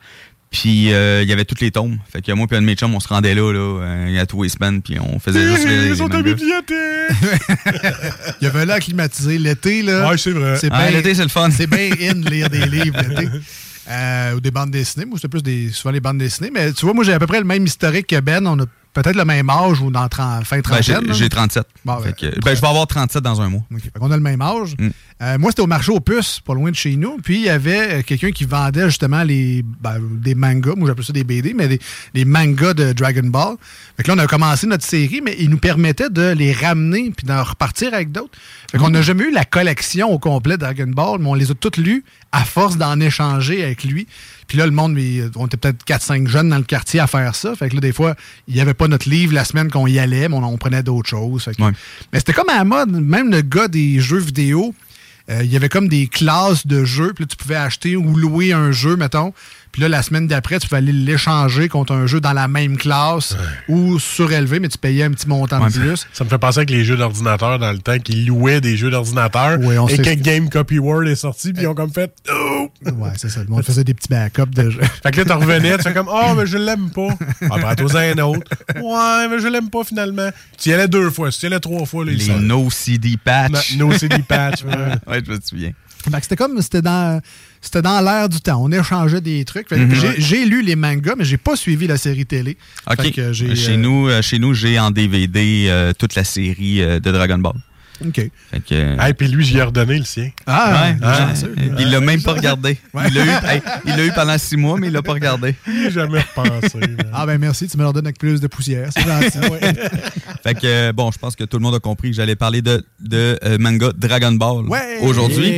Puis 0.50 0.93
euh, 0.93 1.23
il 1.23 1.29
y 1.29 1.32
avait 1.32 1.44
tous 1.44 1.61
les 1.61 1.70
tomes. 1.70 1.99
Fait 2.12 2.23
que 2.23 2.32
moi 2.32 2.47
et 2.50 2.56
un 2.56 2.61
de 2.61 2.67
mes 2.67 2.75
chums, 2.75 2.93
on 2.94 2.99
se 3.00 3.06
rendait 3.06 3.35
là, 3.35 3.52
là, 3.52 3.58
euh, 3.82 4.20
à 4.20 4.26
tous 4.26 4.43
les 4.43 4.49
semaines, 4.49 4.82
puis 4.82 4.99
on 4.99 5.20
faisait 5.20 5.47
juste 5.47 5.64
les, 5.67 5.82
les 5.82 5.88
Ils 5.91 5.97
sont 5.97 6.12
à 6.12 6.23
bibliothèque! 6.23 6.76
Il 8.41 8.44
y 8.44 8.47
avait 8.49 8.67
là 8.67 8.81
climatisé 8.81 9.38
l'été. 9.38 9.82
là. 9.82 10.11
ouais, 10.11 10.19
c'est 10.19 10.32
vrai. 10.32 10.56
C'est 10.58 10.69
Ah, 10.73 10.82
bien 10.88 10.91
l'été, 10.97 11.14
c'est 11.14 11.23
le 11.23 11.29
fun. 11.29 11.50
c'est 11.50 11.69
bien 11.69 11.91
in 12.11 12.14
de 12.14 12.29
lire 12.29 12.50
des 12.50 12.67
livres 12.67 13.00
l'été. 13.08 13.29
Euh, 13.88 14.35
ou 14.35 14.41
des 14.41 14.50
bandes 14.50 14.70
dessinées. 14.70 15.05
Moi, 15.06 15.19
c'était 15.19 15.29
plus 15.29 15.43
des, 15.43 15.70
souvent 15.70 15.93
les 15.93 16.00
bandes 16.00 16.19
dessinées. 16.19 16.50
Mais 16.52 16.73
tu 16.73 16.85
vois, 16.85 16.94
moi, 16.94 17.02
j'ai 17.05 17.12
à 17.12 17.19
peu 17.19 17.26
près 17.26 17.38
le 17.38 17.44
même 17.44 17.64
historique 17.64 18.06
que 18.08 18.20
Ben. 18.20 18.47
On 18.47 18.58
a 18.61 18.64
peut-être 18.93 19.17
le 19.17 19.25
même 19.25 19.49
âge 19.51 19.81
ou 19.81 19.91
dans 19.91 20.07
tren- 20.09 20.45
fin 20.45 20.57
Ben, 20.57 20.63
trentaine. 20.63 20.83
j'ai 21.03 21.07
là. 21.09 21.13
j'ai 21.15 21.29
37. 21.29 21.65
Bon, 21.85 21.99
Fait 21.99 22.09
ben, 22.09 22.15
que- 22.33 22.41
ben, 22.41 22.55
je 22.57 22.61
vais 22.61 22.67
avoir 22.67 22.87
37 22.87 23.23
dans 23.23 23.41
un 23.41 23.49
mois. 23.49 23.63
Qu'on 23.99 24.11
a 24.11 24.17
le 24.17 24.23
même 24.23 24.41
âge. 24.43 24.75
Mm. 24.79 24.89
Euh, 25.23 25.39
moi, 25.39 25.51
c'était 25.51 25.63
au 25.63 25.67
marché 25.67 25.93
aux 25.93 26.01
puces, 26.01 26.41
pas 26.41 26.55
loin 26.55 26.71
de 26.71 26.77
chez 26.77 26.97
nous. 26.97 27.19
Puis, 27.23 27.37
il 27.37 27.45
y 27.45 27.51
avait 27.51 27.99
euh, 27.99 28.03
quelqu'un 28.03 28.31
qui 28.31 28.45
vendait 28.45 28.87
justement 28.87 29.23
les, 29.23 29.63
des 30.13 30.35
mangas. 30.35 30.75
Moi, 30.77 30.89
j'appelle 30.89 31.05
ça 31.05 31.13
des 31.13 31.25
BD, 31.25 31.53
mais 31.55 31.69
des, 31.69 31.79
des 32.15 32.25
mangas 32.25 32.73
de 32.75 32.93
Dragon 32.93 33.23
Ball. 33.29 33.57
Fait 33.97 34.03
que 34.03 34.09
là, 34.09 34.15
on 34.17 34.19
a 34.19 34.27
commencé 34.27 34.67
notre 34.67 34.85
série, 34.85 35.21
mais 35.23 35.37
il 35.39 35.51
nous 35.51 35.59
permettait 35.59 36.09
de 36.11 36.31
les 36.33 36.53
ramener 36.53 37.11
puis 37.15 37.27
d'en 37.27 37.43
repartir 37.45 37.93
avec 37.93 38.13
d'autres. 38.13 38.31
Fait 38.71 38.79
qu'on 38.79 38.91
n'a 38.91 39.03
jamais 39.03 39.25
eu 39.25 39.31
la 39.33 39.45
collection 39.45 40.11
au 40.11 40.19
complet 40.19 40.55
de 40.57 40.61
Dragon 40.63 40.87
Ball, 40.89 41.19
mais 41.21 41.29
on 41.29 41.35
les 41.35 41.51
a 41.51 41.55
toutes 41.55 41.77
lues 41.77 42.05
à 42.32 42.44
force 42.44 42.77
d'en 42.77 42.99
échanger 43.00 43.65
avec 43.65 43.85
lui. 43.85 44.06
Puis 44.47 44.56
là, 44.59 44.67
le 44.67 44.73
monde, 44.73 44.94
mais, 44.94 45.23
on 45.37 45.47
était 45.47 45.56
peut-être 45.56 45.85
4-5 45.85 46.29
jeunes 46.29 46.49
dans 46.49 46.59
le 46.59 46.65
quartier 46.65 47.00
à 47.00 47.06
faire 47.06 47.35
ça. 47.35 47.55
Fait 47.56 47.69
que 47.69 47.75
là, 47.75 47.81
des 47.81 47.93
fois, 47.93 48.15
il 48.49 48.55
n'y 48.55 48.61
avait 48.61 48.75
pas 48.75 48.88
notre 48.88 49.09
livre 49.09 49.32
la 49.35 49.44
semaine 49.44 49.71
qu'on 49.71 49.87
y 49.87 49.99
allait, 49.99 50.29
mais 50.29 50.37
on, 50.37 50.44
on 50.44 50.56
prenait 50.56 50.82
d'autres 50.82 51.09
choses. 51.09 51.45
Fait 51.45 51.55
que- 51.55 51.62
Ouais. 51.62 51.73
mais 52.12 52.19
c'était 52.21 52.33
comme 52.33 52.49
à 52.49 52.57
la 52.57 52.64
mode, 52.64 52.90
même 52.93 53.31
le 53.31 53.43
gars 53.43 53.69
des 53.69 54.00
jeux 54.00 54.19
vidéo, 54.19 54.75
euh, 55.31 55.43
il 55.45 55.52
y 55.52 55.57
avait 55.57 55.69
comme 55.69 55.88
des 55.88 56.07
classes 56.09 56.66
de 56.66 56.85
jeux, 56.85 57.12
puis 57.14 57.25
là, 57.25 57.28
tu 57.28 57.37
pouvais 57.37 57.57
acheter 57.57 57.97
ou 57.97 58.16
louer 58.16 58.52
un 58.52 58.73
jeu, 58.73 58.97
mettons. 58.97 59.33
Puis 59.73 59.83
là, 59.83 59.89
la 59.89 60.03
semaine 60.03 60.27
d'après, 60.27 60.59
tu 60.59 60.69
pouvais 60.69 60.79
aller 60.79 60.93
l'échanger 60.93 61.69
contre 61.69 61.93
un 61.93 62.07
jeu 62.07 62.21
dans 62.21 62.33
la 62.33 62.49
même 62.49 62.77
classe 62.77 63.37
ou 63.69 63.99
surélevé, 63.99 64.59
mais 64.59 64.69
tu 64.69 64.79
payais 64.79 65.05
un 65.05 65.12
petit 65.12 65.29
montant 65.29 65.61
Ouais, 65.62 65.71
de 65.71 65.79
plus. 65.79 66.07
Ça 66.12 66.25
me 66.25 66.29
fait 66.29 66.39
penser 66.39 66.59
avec 66.59 66.71
les 66.71 66.85
jeux 66.85 66.97
d'ordinateur 66.97 67.59
dans 67.59 67.71
le 67.71 67.79
temps 67.79 67.99
qu'ils 67.99 68.27
louaient 68.27 68.61
des 68.61 68.77
jeux 68.77 68.91
d'ordinateur 68.91 69.59
Oui, 69.61 69.79
on 69.79 69.87
et 69.87 69.97
que 69.97 70.15
Game 70.15 70.49
Copy 70.49 70.79
Word 70.79 71.05
est 71.05 71.17
sorti 71.17 71.53
puis 71.53 71.65
ils 71.65 71.67
ont 71.67 71.75
comme 71.75 71.93
fait 71.93 72.12
oh! 72.33 72.69
Ouais, 72.85 73.11
c'est 73.17 73.29
ça. 73.29 73.41
Le 73.41 73.47
monde 73.47 73.65
faisait 73.65 73.85
des 73.85 73.95
petits 73.95 74.09
backups 74.09 74.55
de 74.55 74.71
jeux. 74.71 74.81
Fait 75.03 75.11
que 75.11 75.19
là, 75.19 75.25
t'en 75.25 75.39
revenais, 75.39 75.77
tu 75.77 75.83
fais 75.85 75.93
comme 75.93 76.09
Oh, 76.11 76.35
mais 76.37 76.47
je 76.47 76.59
l'aime 76.59 76.91
pas. 76.91 77.09
Après, 77.50 77.77
toi 77.77 78.00
un 78.00 78.19
autre. 78.19 78.47
Ouais, 78.77 79.29
mais 79.29 79.39
je 79.39 79.49
l'aime 79.49 79.71
pas 79.71 79.85
finalement. 79.85 80.31
Tu 80.59 80.71
y 80.71 80.73
allais 80.73 80.89
deux 80.89 81.11
fois, 81.11 81.31
si 81.31 81.41
tu 81.41 81.47
y 81.47 81.49
allais 81.49 81.61
trois 81.61 81.85
fois, 81.85 82.05
là, 82.05 82.12
Les 82.12 82.29
no 82.35 82.71
CD 82.71 83.17
patch. 83.23 83.77
No, 83.77 83.89
no 83.89 83.99
CD 83.99 84.19
patch. 84.27 84.65
ouais. 84.65 84.73
ouais, 85.07 85.23
je 85.25 85.31
me 85.31 85.39
souviens. 85.43 85.73
Fait 86.03 86.11
que 86.11 86.23
c'était 86.23 86.37
comme, 86.37 86.61
c'était 86.62 86.83
dans, 86.83 87.21
c'était 87.61 87.83
dans 87.83 88.00
l'air 88.00 88.29
du 88.29 88.40
temps. 88.40 88.62
On 88.62 88.71
échangeait 88.73 89.21
des 89.21 89.45
trucs. 89.45 89.71
Mhm. 89.71 89.95
j'ai- 90.19 90.45
lu 90.45 90.62
les 90.62 90.76
mangas, 90.76 91.14
mais 91.17 91.25
j'ai 91.25 91.37
pas 91.37 91.57
suivi 91.57 91.87
la 91.87 91.97
série 91.97 92.26
télé. 92.26 92.57
Fait 92.97 93.09
OK. 93.09 93.12
que 93.14 93.33
j'ai, 93.33 93.55
chez, 93.55 93.73
euh, 93.73 93.76
nous, 93.76 94.09
euh, 94.09 94.23
chez 94.23 94.38
nous, 94.38 94.55
j'ai 94.55 94.79
en 94.81 94.90
DVD 94.90 95.67
euh, 95.69 95.93
toute 95.97 96.14
la 96.14 96.25
série 96.25 96.81
euh, 96.83 96.99
de 97.00 97.12
Dragon 97.12 97.38
Ball. 97.38 97.55
OK. 98.02 98.31
Que, 98.67 98.99
Hey, 98.99 99.12
puis 99.12 99.29
lui, 99.29 99.45
j'y 99.45 99.59
ai 99.59 99.62
redonné 99.62 99.99
le 99.99 100.05
sien. 100.05 100.31
Ah, 100.47 100.87
ouais, 100.90 100.97
ah, 101.02 101.35
il 101.79 101.90
l'a 101.90 102.00
même 102.00 102.23
pas 102.23 102.33
regardé. 102.33 102.79
Il 103.09 103.14
l'a 103.14 103.25
eu, 103.26 103.29
hey, 103.47 103.61
il 103.87 104.00
eu 104.07 104.11
pendant 104.12 104.38
six 104.38 104.57
mois, 104.57 104.79
mais 104.79 104.87
il 104.87 104.93
l'a 104.95 105.02
pas 105.02 105.12
regardé. 105.12 105.55
J'ai 105.67 105.90
jamais 105.90 106.21
repensé. 106.21 106.79
man. 106.81 106.97
Ah 107.12 107.26
ben 107.26 107.37
merci, 107.38 107.69
tu 107.69 107.76
me 107.76 107.83
leur 107.83 107.93
donnes 107.93 108.07
avec 108.07 108.19
plus 108.19 108.40
de 108.40 108.47
poussière. 108.47 108.88
C'est 108.97 109.02
gentil. 109.07 109.38
ouais. 109.50 109.61
Fait 110.43 110.55
que, 110.55 110.93
bon, 110.93 111.11
je 111.12 111.19
pense 111.19 111.37
que 111.37 111.45
tout 111.45 111.59
le 111.59 111.62
monde 111.62 111.75
a 111.75 111.79
compris 111.79 112.09
que 112.11 112.17
j'allais 112.17 112.37
parler 112.37 112.62
de, 112.62 112.83
de 113.00 113.38
euh, 113.45 113.59
manga 113.59 113.90
Dragon 113.95 114.33
Ball 114.33 114.67
Ouais. 114.67 114.99
aujourd'hui. 115.02 115.50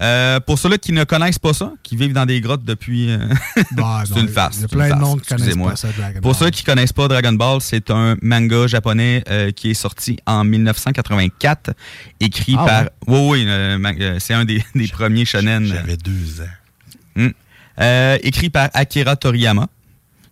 Euh, 0.00 0.38
pour 0.40 0.58
ceux-là 0.58 0.78
qui 0.78 0.92
ne 0.92 1.02
connaissent 1.04 1.38
pas 1.40 1.52
ça, 1.52 1.72
qui 1.82 1.96
vivent 1.96 2.12
dans 2.12 2.24
des 2.26 2.40
grottes 2.40 2.64
depuis... 2.64 3.10
euh, 3.10 3.18
Bah, 3.72 4.04
C'est 4.06 4.20
une 4.20 4.28
farce, 4.28 4.58
Il 4.58 4.62
y 4.62 4.64
a 4.64 4.68
plein 4.68 4.96
de 4.96 5.00
monde 5.00 5.20
qui 5.20 5.28
connaissent 5.34 5.56
pas 5.56 5.76
ça, 5.76 5.88
Dragon 5.96 6.20
Pour 6.20 6.32
Ball. 6.32 6.40
ceux 6.40 6.50
qui 6.50 6.62
connaissent 6.64 6.92
pas 6.92 7.08
Dragon 7.08 7.32
Ball, 7.32 7.60
c'est 7.60 7.90
un 7.90 8.16
manga 8.22 8.66
japonais 8.68 9.24
euh, 9.28 9.50
qui 9.50 9.70
est 9.70 9.74
sorti 9.74 10.18
en 10.26 10.44
1984, 10.44 11.70
écrit 12.20 12.54
Ah 12.58 12.64
par... 12.64 12.82
Oui, 13.08 13.42
oui, 13.42 13.44
euh, 13.48 14.16
c'est 14.20 14.34
un 14.34 14.44
des, 14.44 14.64
des 14.74 14.88
premiers 14.88 15.24
shonen. 15.24 15.66
J'avais 15.66 15.96
deux 15.96 16.42
ans. 16.42 17.28
Euh, 17.80 18.18
écrit 18.22 18.50
par 18.50 18.70
Akira 18.74 19.14
Toriyama, 19.16 19.68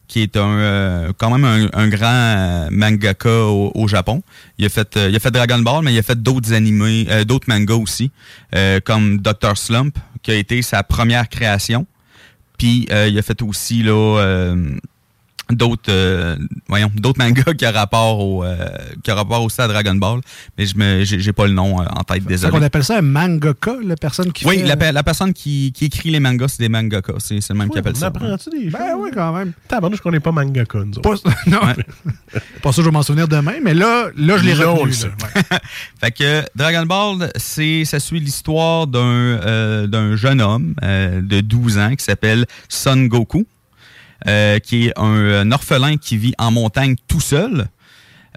qui 0.08 0.22
est 0.22 0.36
un 0.36 0.58
euh, 0.58 1.12
quand 1.18 1.36
même 1.36 1.44
un, 1.44 1.68
un 1.72 1.88
grand 1.88 2.06
euh, 2.06 2.68
mangaka 2.70 3.28
au, 3.44 3.72
au 3.74 3.88
Japon. 3.88 4.22
Il 4.58 4.66
a 4.66 4.68
fait 4.68 4.96
euh, 4.96 5.08
il 5.10 5.16
a 5.16 5.18
fait 5.18 5.30
Dragon 5.30 5.58
Ball, 5.58 5.82
mais 5.84 5.92
il 5.92 5.98
a 5.98 6.02
fait 6.02 6.20
d'autres 6.20 6.52
animés, 6.52 7.06
euh, 7.10 7.24
d'autres 7.24 7.48
mangas 7.48 7.74
aussi, 7.74 8.10
euh, 8.54 8.80
comme 8.84 9.18
Dr. 9.18 9.56
Slump, 9.56 9.98
qui 10.22 10.30
a 10.30 10.34
été 10.34 10.62
sa 10.62 10.82
première 10.82 11.28
création. 11.28 11.86
Puis 12.58 12.88
il 12.90 13.18
a 13.18 13.22
fait 13.22 13.42
aussi 13.42 13.82
là 13.82 14.54
d'autres 15.50 15.90
euh, 15.90 16.36
voyons 16.68 16.90
d'autres 16.96 17.18
mangas 17.18 17.54
qui 17.54 17.64
a 17.64 17.70
rapport 17.70 18.18
au 18.18 18.42
euh, 18.44 18.56
qui 19.02 19.10
a 19.10 19.14
rapport 19.14 19.42
aussi 19.44 19.60
à 19.60 19.68
Dragon 19.68 19.94
Ball, 19.94 20.20
mais 20.58 20.66
je 20.66 20.76
me 20.76 21.04
j'ai 21.04 21.20
j'ai 21.20 21.32
pas 21.32 21.46
le 21.46 21.52
nom 21.52 21.80
euh, 21.80 21.84
en 21.84 22.02
tête 22.02 22.24
désolé. 22.24 22.50
qu'on 22.52 22.62
appelle 22.62 22.82
ça 22.84 22.98
un 22.98 23.02
mangaka, 23.02 23.74
la 23.84 23.96
personne 23.96 24.32
qui 24.32 24.44
Oui, 24.46 24.58
fait... 24.58 24.64
la, 24.66 24.76
pe- 24.76 24.92
la 24.92 25.02
personne 25.02 25.32
qui, 25.32 25.72
qui 25.72 25.84
écrit 25.84 26.10
les 26.10 26.18
mangas, 26.20 26.48
c'est 26.48 26.62
des 26.62 26.68
mangaka. 26.68 27.12
C'est 27.18 27.40
c'est 27.40 27.52
le 27.52 27.58
même 27.60 27.70
qui 27.70 27.78
appelle 27.78 27.92
on 27.96 28.00
ça. 28.00 28.06
apprend-tu 28.08 28.50
des 28.50 28.62
choses? 28.64 28.72
Ben 28.72 28.94
oui, 28.98 29.10
quand 29.14 29.32
même. 29.32 29.52
Tabarnouche 29.68 30.00
qu'on 30.00 30.10
n'est 30.10 30.20
pas 30.20 30.32
mangaka, 30.32 30.78
nous 30.80 30.98
autres. 30.98 31.22
Pas, 31.22 31.30
non, 31.46 31.60
pas 32.62 32.72
ça, 32.72 32.82
je 32.82 32.86
vais 32.86 32.90
m'en 32.92 33.02
souvenir 33.02 33.28
demain, 33.28 33.54
mais 33.62 33.74
là, 33.74 34.08
là 34.16 34.38
je 34.38 34.44
l'ai 34.44 34.64
on 34.64 34.74
retenu. 34.74 34.94
ouais. 35.04 35.42
Fait 36.00 36.10
que 36.10 36.42
Dragon 36.56 36.86
Ball, 36.86 37.30
c'est 37.36 37.84
ça 37.84 38.00
suit 38.00 38.20
l'histoire 38.20 38.86
d'un 38.88 39.00
euh, 39.00 39.86
d'un 39.86 40.16
jeune 40.16 40.40
homme 40.40 40.74
euh, 40.82 41.20
de 41.22 41.40
12 41.40 41.78
ans 41.78 41.94
qui 41.94 42.04
s'appelle 42.04 42.46
Son 42.68 43.04
Goku, 43.04 43.46
euh, 44.26 44.58
qui 44.58 44.86
est 44.86 44.98
un, 44.98 45.04
un 45.04 45.52
orphelin 45.52 45.96
qui 45.96 46.16
vit 46.16 46.34
en 46.38 46.50
montagne 46.50 46.96
tout 47.08 47.20
seul. 47.20 47.68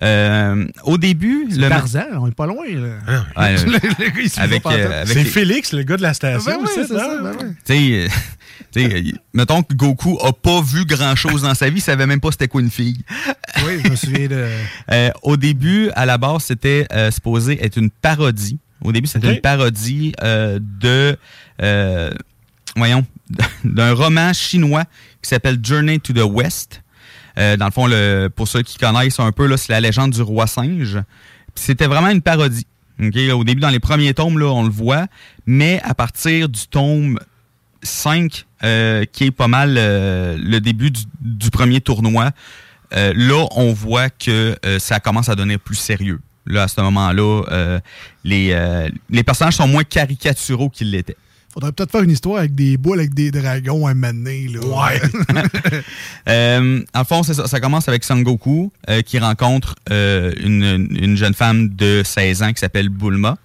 Euh, 0.01 0.65
au 0.83 0.97
début, 0.97 1.45
le 1.51 1.67
Tarzan, 1.67 2.05
on 2.21 2.27
est 2.27 2.33
pas 2.35 2.45
loin. 2.45 2.63
Là. 2.69 3.25
Ouais, 3.35 3.57
Le- 3.57 3.71
le 3.73 4.09
gars, 4.09 4.41
avec, 4.43 4.65
euh, 4.65 5.01
avec 5.01 5.07
C'est 5.09 5.23
les- 5.23 5.29
Félix, 5.29 5.73
le 5.73 5.83
gars 5.83 5.97
de 5.97 6.01
la 6.01 6.13
station. 6.13 6.51
Ben 6.51 6.57
oui, 6.61 6.69
c'est 6.73 6.93
ben 6.93 7.31
oui. 7.37 7.47
tu 7.65 7.73
sais, 7.73 7.93
euh, 7.93 8.07
tu 8.71 8.81
sais, 8.89 9.13
mettons 9.33 9.61
que 9.61 9.73
Goku 9.73 10.17
a 10.23 10.31
pas 10.31 10.61
vu 10.61 10.85
grand 10.85 11.15
chose 11.17 11.41
dans 11.41 11.53
sa 11.53 11.69
vie, 11.69 11.79
il 11.79 11.81
savait 11.81 12.05
même 12.05 12.21
pas 12.21 12.31
c'était 12.31 12.47
quoi 12.47 12.61
une 12.61 12.71
fille. 12.71 12.97
Oui, 13.65 13.81
je 13.83 13.89
me 13.89 13.95
souviens 13.97 14.27
de... 14.27 14.47
Euh, 14.93 15.09
au 15.21 15.35
début, 15.35 15.89
à 15.95 16.05
la 16.05 16.17
base, 16.17 16.43
c'était 16.45 16.87
euh, 16.93 17.11
supposé 17.11 17.61
être 17.61 17.75
une 17.77 17.89
parodie. 17.89 18.57
Au 18.81 18.93
début, 18.93 19.07
c'était 19.07 19.33
une 19.33 19.41
parodie 19.41 20.13
euh, 20.23 20.59
de, 20.61 21.17
euh, 21.61 22.09
voyons, 22.77 23.05
d'un 23.65 23.93
roman 23.93 24.31
chinois 24.31 24.85
qui 25.21 25.29
s'appelle 25.29 25.59
Journey 25.61 25.99
to 25.99 26.13
the 26.13 26.23
West. 26.23 26.81
Euh, 27.37 27.57
dans 27.57 27.65
le 27.65 27.71
fond, 27.71 27.87
le, 27.87 28.27
pour 28.27 28.47
ceux 28.47 28.61
qui 28.61 28.77
connaissent 28.77 29.19
un 29.19 29.31
peu, 29.31 29.55
c'est 29.57 29.71
la 29.71 29.81
légende 29.81 30.11
du 30.11 30.21
roi 30.21 30.47
singe. 30.47 30.99
C'était 31.55 31.87
vraiment 31.87 32.09
une 32.09 32.21
parodie. 32.21 32.65
Ok, 33.01 33.15
Au 33.33 33.43
début, 33.43 33.61
dans 33.61 33.69
les 33.69 33.79
premiers 33.79 34.13
tomes, 34.13 34.37
là, 34.39 34.47
on 34.47 34.63
le 34.63 34.69
voit, 34.69 35.07
mais 35.45 35.79
à 35.83 35.93
partir 35.93 36.49
du 36.49 36.67
tome 36.67 37.17
5, 37.81 38.45
euh, 38.63 39.05
qui 39.05 39.25
est 39.25 39.31
pas 39.31 39.47
mal 39.47 39.75
euh, 39.77 40.37
le 40.37 40.59
début 40.59 40.91
du, 40.91 41.49
premier 41.49 41.79
tournoi, 41.79 42.31
euh, 42.93 43.13
là, 43.15 43.47
on 43.55 43.71
voit 43.71 44.09
que 44.09 44.57
euh, 44.65 44.79
ça 44.79 44.99
commence 44.99 45.29
à 45.29 45.35
devenir 45.35 45.59
plus 45.59 45.75
sérieux. 45.75 46.19
Là, 46.45 46.63
à 46.63 46.67
ce 46.67 46.81
moment-là, 46.81 47.43
euh, 47.51 47.79
les, 48.23 48.57
les 49.09 49.23
personnages 49.23 49.55
sont 49.55 49.67
moins 49.67 49.83
caricaturaux 49.83 50.69
qu'ils 50.69 50.91
l'étaient. 50.91 51.17
Faudrait 51.53 51.71
peut-être 51.71 51.91
faire 51.91 52.03
une 52.03 52.11
histoire 52.11 52.37
avec 52.37 52.53
des 52.53 52.77
boules 52.77 52.99
avec 52.99 53.13
des 53.13 53.31
dragons 53.31 53.87
à 53.87 53.93
mener. 53.93 54.47
Là. 54.47 54.59
Ouais. 54.61 55.01
Euh, 56.27 56.81
en 56.93 57.03
fond, 57.05 57.23
c'est 57.23 57.33
ça, 57.33 57.47
ça 57.47 57.59
commence 57.59 57.87
avec 57.87 58.03
Son 58.03 58.19
Goku 58.19 58.71
euh, 58.87 59.01
qui 59.01 59.17
rencontre 59.17 59.73
euh, 59.89 60.31
une, 60.39 60.87
une 60.99 61.17
jeune 61.17 61.33
femme 61.33 61.69
de 61.69 62.03
16 62.05 62.43
ans 62.43 62.53
qui 62.53 62.59
s'appelle 62.59 62.89
Bulma. 62.89 63.37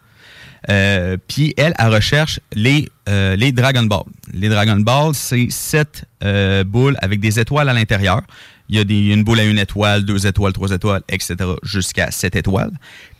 Euh, 0.71 1.17
Puis 1.29 1.55
elle, 1.57 1.75
elle 1.79 1.89
recherche 1.95 2.41
les, 2.53 2.89
euh, 3.09 3.37
les 3.37 3.53
Dragon 3.53 3.85
Ball. 3.85 4.05
Les 4.33 4.49
Dragon 4.49 4.77
Ball, 4.77 5.15
c'est 5.15 5.49
sept 5.51 6.05
euh, 6.23 6.65
boules 6.65 6.97
avec 7.01 7.21
des 7.21 7.39
étoiles 7.41 7.69
à 7.69 7.73
l'intérieur. 7.73 8.23
Il 8.69 8.77
y 8.77 8.79
a 8.79 8.85
des, 8.85 8.99
une 9.13 9.25
boule 9.25 9.41
à 9.41 9.45
une 9.45 9.59
étoile, 9.59 10.05
deux 10.05 10.27
étoiles, 10.27 10.53
trois 10.53 10.71
étoiles, 10.71 11.03
etc. 11.09 11.37
jusqu'à 11.63 12.11
sept 12.11 12.35
étoiles. 12.37 12.73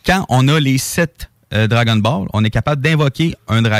Quand 0.05 0.25
on 0.29 0.47
a 0.47 0.59
les 0.59 0.77
sept 0.77 1.29
euh, 1.53 1.67
Dragon 1.67 1.97
Ball, 1.97 2.27
on 2.33 2.43
est 2.43 2.49
capable 2.49 2.81
d'invoquer 2.81 3.35
un 3.47 3.61
dragon. 3.61 3.79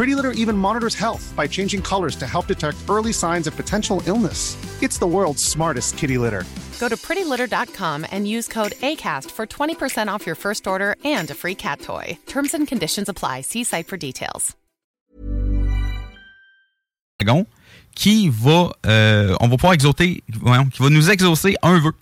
Pretty 0.00 0.14
Litter 0.14 0.32
even 0.32 0.56
monitors 0.56 0.94
health 0.94 1.30
by 1.36 1.46
changing 1.46 1.82
colors 1.82 2.16
to 2.16 2.26
help 2.26 2.46
detect 2.46 2.78
early 2.88 3.12
signs 3.12 3.46
of 3.46 3.54
potential 3.54 4.02
illness. 4.06 4.56
It's 4.82 4.98
the 4.98 5.06
world's 5.06 5.44
smartest 5.44 5.98
kitty 5.98 6.16
litter. 6.16 6.44
Go 6.80 6.88
to 6.88 6.96
prettylitter.com 6.96 8.06
and 8.10 8.26
use 8.26 8.48
code 8.48 8.72
ACAST 8.80 9.30
for 9.30 9.46
20% 9.46 10.08
off 10.08 10.24
your 10.24 10.36
first 10.36 10.66
order 10.66 10.96
and 11.04 11.30
a 11.30 11.34
free 11.34 11.54
cat 11.54 11.82
toy. 11.82 12.16
Terms 12.26 12.54
and 12.54 12.66
conditions 12.66 13.10
apply. 13.10 13.42
See 13.42 13.62
site 13.62 13.88
for 13.88 13.98
details. 13.98 14.56
qui 17.94 18.30
va, 18.30 18.72
euh, 18.86 19.36
on 19.38 19.48
va 19.48 19.56
pouvoir 19.58 19.74
exaucer, 19.74 20.22
voyons, 20.40 20.70
qui 20.70 20.82
va 20.82 20.88
nous 20.88 21.10
exaucer 21.10 21.56
un 21.60 21.78
vœu, 21.78 21.92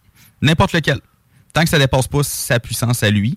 n'importe 0.41 0.73
lequel, 0.73 1.01
tant 1.53 1.65
que 1.65 1.69
ça 1.69 1.81
dépasse 1.81 2.07
pas 2.07 2.23
sa 2.23 2.61
puissance 2.61 3.03
à 3.03 3.11
lui. 3.11 3.35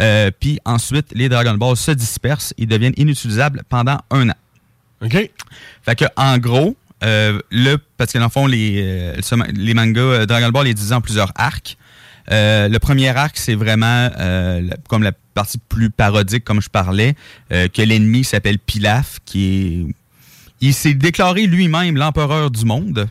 Euh, 0.00 0.30
Puis 0.38 0.58
ensuite, 0.64 1.06
les 1.12 1.28
Dragon 1.28 1.54
Balls 1.54 1.76
se 1.76 1.90
dispersent 1.90 2.54
et 2.58 2.66
deviennent 2.66 2.94
inutilisables 2.96 3.62
pendant 3.68 3.98
un 4.10 4.30
an. 4.30 4.34
OK. 5.02 5.30
Fait 5.82 5.94
que 5.96 6.04
en 6.16 6.38
gros, 6.38 6.76
euh, 7.02 7.40
le 7.50 7.76
parce 7.96 8.12
que 8.12 8.18
dans 8.18 8.24
le 8.26 8.30
fond 8.30 8.46
les 8.46 8.80
euh, 8.82 9.20
les 9.54 9.74
mangas 9.74 10.26
Dragon 10.26 10.50
Ball 10.50 10.68
est 10.68 10.74
divisé 10.74 10.94
en 10.94 11.00
plusieurs 11.00 11.32
arcs. 11.34 11.76
Euh, 12.30 12.68
le 12.68 12.78
premier 12.78 13.08
arc 13.08 13.36
c'est 13.36 13.56
vraiment 13.56 14.08
euh, 14.20 14.68
comme 14.88 15.02
la 15.02 15.10
partie 15.34 15.58
plus 15.58 15.90
parodique 15.90 16.44
comme 16.44 16.62
je 16.62 16.68
parlais 16.68 17.16
euh, 17.50 17.66
que 17.66 17.82
l'ennemi 17.82 18.22
s'appelle 18.22 18.60
Pilaf 18.60 19.18
qui 19.24 19.86
est 19.88 19.94
il 20.60 20.72
s'est 20.74 20.94
déclaré 20.94 21.46
lui-même 21.46 21.96
l'empereur 21.96 22.52
du 22.52 22.64
monde. 22.64 23.08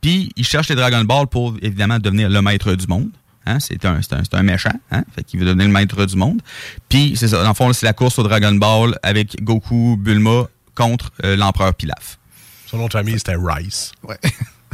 Puis 0.00 0.32
il 0.36 0.46
cherche 0.46 0.70
les 0.70 0.74
Dragon 0.74 1.04
Ball 1.04 1.26
pour 1.26 1.54
évidemment 1.60 1.98
devenir 1.98 2.30
le 2.30 2.40
maître 2.40 2.74
du 2.74 2.86
monde. 2.86 3.10
Hein, 3.48 3.60
c'est 3.60 3.82
un, 3.86 3.98
un, 4.32 4.42
méchant, 4.42 4.78
hein? 4.90 5.04
Fait 5.14 5.24
qu'il 5.24 5.40
veut 5.40 5.46
devenir 5.46 5.68
le 5.68 5.72
maître 5.72 6.04
du 6.04 6.16
monde. 6.16 6.42
Puis 6.90 7.14
c'est 7.16 7.28
ça, 7.28 7.42
dans 7.42 7.48
le 7.48 7.54
fond, 7.54 7.72
c'est 7.72 7.86
la 7.86 7.94
course 7.94 8.18
au 8.18 8.22
Dragon 8.22 8.52
Ball 8.52 8.98
avec 9.02 9.42
Goku, 9.42 9.96
Bulma 9.98 10.48
contre 10.74 11.10
euh, 11.24 11.34
l'empereur 11.34 11.74
Pilaf. 11.74 12.18
Son 12.66 12.76
nom 12.76 12.88
de 12.88 12.92
famille, 12.92 13.18
c'était 13.18 13.36
Rice. 13.38 13.92
Ouais. 14.02 14.18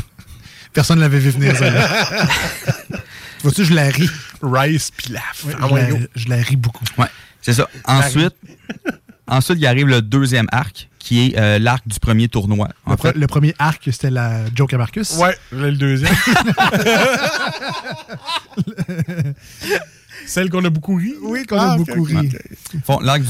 Personne 0.73 0.97
ne 0.97 1.03
l'avait 1.03 1.21
vu 1.21 1.31
venir, 1.31 1.57
ça. 1.57 1.71
Vois-tu, 3.45 3.65
je 3.65 3.75
la 3.75 3.85
ris. 3.91 4.11
Rice 4.43 4.91
Pilaf. 4.91 5.45
Ouais, 5.45 5.55
Ah 5.61 5.69
je, 5.71 5.75
la, 5.77 5.89
je 6.17 6.29
la 6.29 6.37
ris 6.37 6.57
beaucoup. 6.57 6.85
Ouais, 6.99 7.07
c'est 7.43 7.53
ça. 7.53 7.69
Ensuite, 7.85 8.35
ensuite, 9.29 9.59
il 9.61 9.67
arrive 9.67 9.87
le 9.87 10.03
deuxième 10.03 10.49
arc, 10.51 10.89
qui 11.05 11.27
est 11.27 11.39
euh, 11.39 11.59
l'arc 11.59 11.87
du 11.87 12.01
premier 12.01 12.29
tournoi. 12.29 12.69
En 12.87 12.93
Le, 12.93 12.97
pre- 12.97 13.03
fait, 13.03 13.17
le 13.19 13.27
premier 13.27 13.55
arc, 13.59 13.83
c'était 13.93 14.09
la 14.11 14.41
joke 14.55 14.73
à 14.73 14.79
Marcus? 14.79 15.19
Ouais, 15.19 15.37
le 15.53 15.71
deuxième. 15.73 16.15
Celle 20.27 20.49
qu'on 20.49 20.65
a 20.65 20.71
beaucoup 20.71 20.95
ri? 20.97 21.13
Oui, 21.23 21.45
qu'on 21.45 21.59
Ah, 21.59 21.73
a 21.73 21.77
ok, 21.77 21.87
beaucoup 21.87 22.05
ri. 22.05 22.31
l'arc 23.03 23.23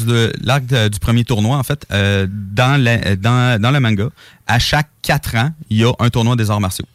du, 0.64 0.98
premier 1.00 1.24
tournoi, 1.24 1.56
en 1.56 1.62
fait, 1.64 1.84
euh, 1.90 2.28
dans, 2.30 2.80
la- 2.80 3.04
euh, 3.06 3.16
dans, 3.16 3.60
dans 3.60 3.72
le 3.72 3.80
manga, 3.80 4.08
à 4.46 4.60
chaque 4.60 4.88
quatre 5.02 5.34
ans, 5.34 5.50
il 5.68 5.78
y 5.78 5.84
a 5.84 5.92
un 5.98 6.10
tournoi 6.10 6.36
des 6.36 6.48
arts 6.50 6.60
martiaux. 6.60 6.86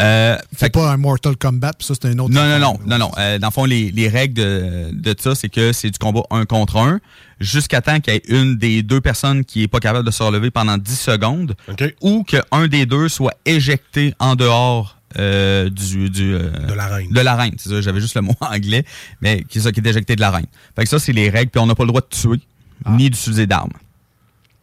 Euh, 0.00 0.36
fait 0.52 0.66
C'est 0.66 0.72
pas 0.72 0.90
un 0.92 0.96
Mortal 0.96 1.36
Kombat, 1.36 1.72
puis 1.78 1.86
ça, 1.86 1.94
c'est 2.00 2.08
un 2.08 2.18
autre. 2.18 2.32
non, 2.32 2.44
non, 2.46 2.58
non, 2.58 2.78
non, 2.86 2.98
non. 2.98 3.12
Euh, 3.18 3.38
dans 3.38 3.48
le 3.48 3.52
fond, 3.52 3.64
les, 3.64 3.90
les 3.90 4.08
règles 4.08 4.34
de, 4.34 4.90
de 4.92 5.14
ça, 5.18 5.34
c'est 5.34 5.48
que 5.48 5.72
c'est 5.72 5.90
du 5.90 5.98
combat 5.98 6.22
un 6.30 6.44
contre 6.46 6.76
un, 6.78 7.00
jusqu'à 7.40 7.80
temps 7.80 8.00
qu'il 8.00 8.12
y 8.14 8.16
ait 8.16 8.22
une 8.28 8.56
des 8.56 8.82
deux 8.82 9.00
personnes 9.00 9.44
qui 9.44 9.62
est 9.62 9.68
pas 9.68 9.80
capable 9.80 10.04
de 10.06 10.10
se 10.10 10.22
relever 10.22 10.50
pendant 10.50 10.76
10 10.78 10.98
secondes, 10.98 11.54
OK. 11.68 11.94
ou 12.00 12.24
qu'un 12.24 12.66
des 12.68 12.86
deux 12.86 13.08
soit 13.08 13.34
éjecté 13.46 14.14
en 14.18 14.34
dehors 14.34 14.98
euh, 15.18 15.70
du, 15.70 16.10
du 16.10 16.34
euh, 16.34 16.50
De 16.66 16.72
l'arène. 16.74 17.08
De 17.10 17.20
l'arène, 17.20 17.54
c'est 17.58 17.68
ça. 17.68 17.80
J'avais 17.80 18.00
juste 18.00 18.16
le 18.16 18.22
mot 18.22 18.34
anglais, 18.40 18.84
mais 19.20 19.44
qui 19.44 19.58
est 19.58 19.62
ça 19.62 19.70
qui 19.70 19.78
est 19.80 19.86
éjecté 19.86 20.16
de 20.16 20.20
l'arène. 20.20 20.46
Fait 20.74 20.82
que 20.82 20.88
ça, 20.88 20.98
c'est 20.98 21.12
les 21.12 21.30
règles. 21.30 21.50
Puis 21.52 21.60
on 21.60 21.66
n'a 21.66 21.74
pas 21.76 21.84
le 21.84 21.88
droit 21.88 22.00
de 22.00 22.08
tuer 22.08 22.40
Ah. 22.84 22.90
ni 22.90 23.08
d'utiliser 23.10 23.46
d'armes. 23.46 23.70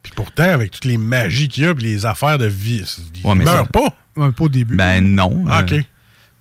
Puis 0.03 0.11
pourtant, 0.15 0.43
avec 0.43 0.71
toutes 0.71 0.85
les 0.85 0.97
magies 0.97 1.47
qu'il 1.47 1.63
y 1.63 1.67
a, 1.67 1.73
puis 1.73 1.85
les 1.85 2.05
affaires 2.05 2.38
de 2.38 2.45
vie, 2.47 2.83
il 3.15 3.25
Ouais, 3.25 3.35
mais 3.35 3.45
meurt 3.45 3.65
ça- 3.67 3.71
pas. 3.71 3.93
Ouais, 4.18 4.32
pas 4.32 4.44
au 4.44 4.50
début. 4.50 4.75
Ben 4.75 5.01
non. 5.01 5.46
Ah, 5.48 5.60
Euh, 5.60 5.62
OK. 5.77 5.86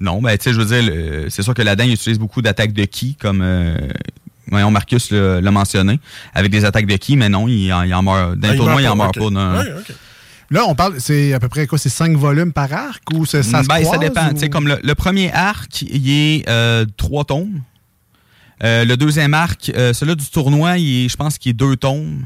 non, 0.00 0.20
ben 0.22 0.36
tu 0.36 0.44
sais, 0.44 0.52
je 0.52 0.60
veux 0.60 0.80
dire, 0.80 1.26
c'est 1.30 1.42
sûr 1.42 1.54
que 1.54 1.62
la 1.62 1.76
dingue 1.76 1.90
utilise 1.90 2.18
beaucoup 2.18 2.42
d'attaques 2.42 2.72
de 2.72 2.84
ki, 2.84 3.16
comme 3.20 3.40
euh, 3.42 3.76
voyons, 4.48 4.70
Marcus 4.70 5.10
l'a 5.12 5.50
mentionné, 5.50 6.00
avec 6.34 6.50
des 6.50 6.64
attaques 6.64 6.86
de 6.86 6.96
ki, 6.96 7.16
mais 7.16 7.28
non, 7.28 7.46
il 7.48 7.72
en, 7.72 7.82
il 7.82 7.94
en 7.94 8.02
meurt. 8.02 8.36
Dans 8.36 8.48
Ah, 8.50 8.54
tournoi, 8.56 8.82
il 8.82 8.88
en 8.88 8.96
meurt 8.96 9.14
pas. 9.16 9.30
non. 9.30 9.62
Là, 10.52 10.64
on 10.66 10.74
parle, 10.74 11.00
c'est 11.00 11.32
à 11.32 11.38
peu 11.38 11.48
près 11.48 11.68
quoi? 11.68 11.78
C'est 11.78 11.88
5 11.90 12.16
volumes 12.16 12.52
par 12.52 12.72
arc 12.72 13.04
ou 13.14 13.24
c'est- 13.24 13.44
ça 13.44 13.62
se 13.62 13.68
Ben, 13.68 13.84
ça 13.84 13.98
dépend. 13.98 14.30
ou- 14.30 14.32
Tu 14.32 14.40
sais, 14.40 14.48
comme 14.50 14.66
le, 14.66 14.80
le 14.82 14.94
premier 14.96 15.32
arc, 15.32 15.82
il 15.82 16.10
est 16.10 16.48
euh, 16.48 16.84
trois 16.96 17.24
tomes. 17.24 17.60
Euh, 18.64 18.84
le 18.84 18.96
deuxième 18.96 19.32
arc, 19.32 19.70
euh, 19.76 19.92
celui 19.92 20.16
du 20.16 20.26
tournoi, 20.26 20.76
il 20.78 21.04
est- 21.04 21.08
je 21.08 21.16
pense 21.16 21.38
qu'il 21.38 21.50
est 21.50 21.54
deux 21.54 21.76
tomes. 21.76 22.24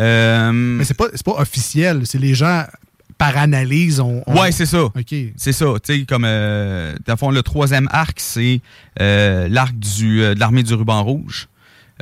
Euh, 0.00 0.52
Mais 0.52 0.84
c'est 0.84 0.92
pas, 0.96 1.06
c'est 1.14 1.24
pas 1.24 1.36
officiel. 1.40 2.02
C'est 2.04 2.18
les 2.18 2.34
gens, 2.34 2.64
par 3.18 3.36
analyse, 3.36 4.00
on. 4.00 4.22
on- 4.26 4.40
Ouais, 4.40 4.52
c'est 4.52 4.66
ça. 4.66 4.84
OK. 4.84 5.14
C'est 5.36 5.52
ça, 5.52 5.66
tu 5.82 6.00
sais, 6.00 6.04
comme, 6.04 6.24
euh, 6.26 6.94
dans 7.06 7.14
le 7.14 7.18
fond, 7.18 7.30
le 7.30 7.42
troisième 7.42 7.88
arc, 7.92 8.18
c'est 8.20 8.60
euh, 9.00 9.48
l'arc 9.48 9.74
du, 9.78 10.22
euh, 10.22 10.34
de 10.34 10.40
l'armée 10.40 10.62
du 10.62 10.74
ruban 10.74 11.02
rouge, 11.02 11.48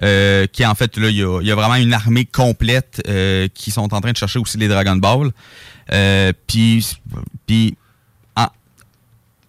euh, 0.02 0.46
qui 0.46 0.64
en 0.64 0.74
fait, 0.74 0.96
là, 0.96 1.08
il 1.10 1.16
y 1.16 1.22
a, 1.22 1.40
il 1.40 1.46
y 1.46 1.50
a 1.50 1.54
vraiment 1.54 1.74
une 1.76 1.92
armée 1.92 2.24
complète 2.24 3.02
euh, 3.08 3.46
qui 3.52 3.70
sont 3.70 3.92
en 3.94 4.00
train 4.00 4.12
de 4.12 4.16
chercher 4.16 4.38
aussi 4.38 4.56
les 4.58 4.68
Dragon 4.68 4.96
Ball. 4.96 5.30
Euh, 5.92 6.32
Puis, 6.46 6.96
puis 7.46 7.76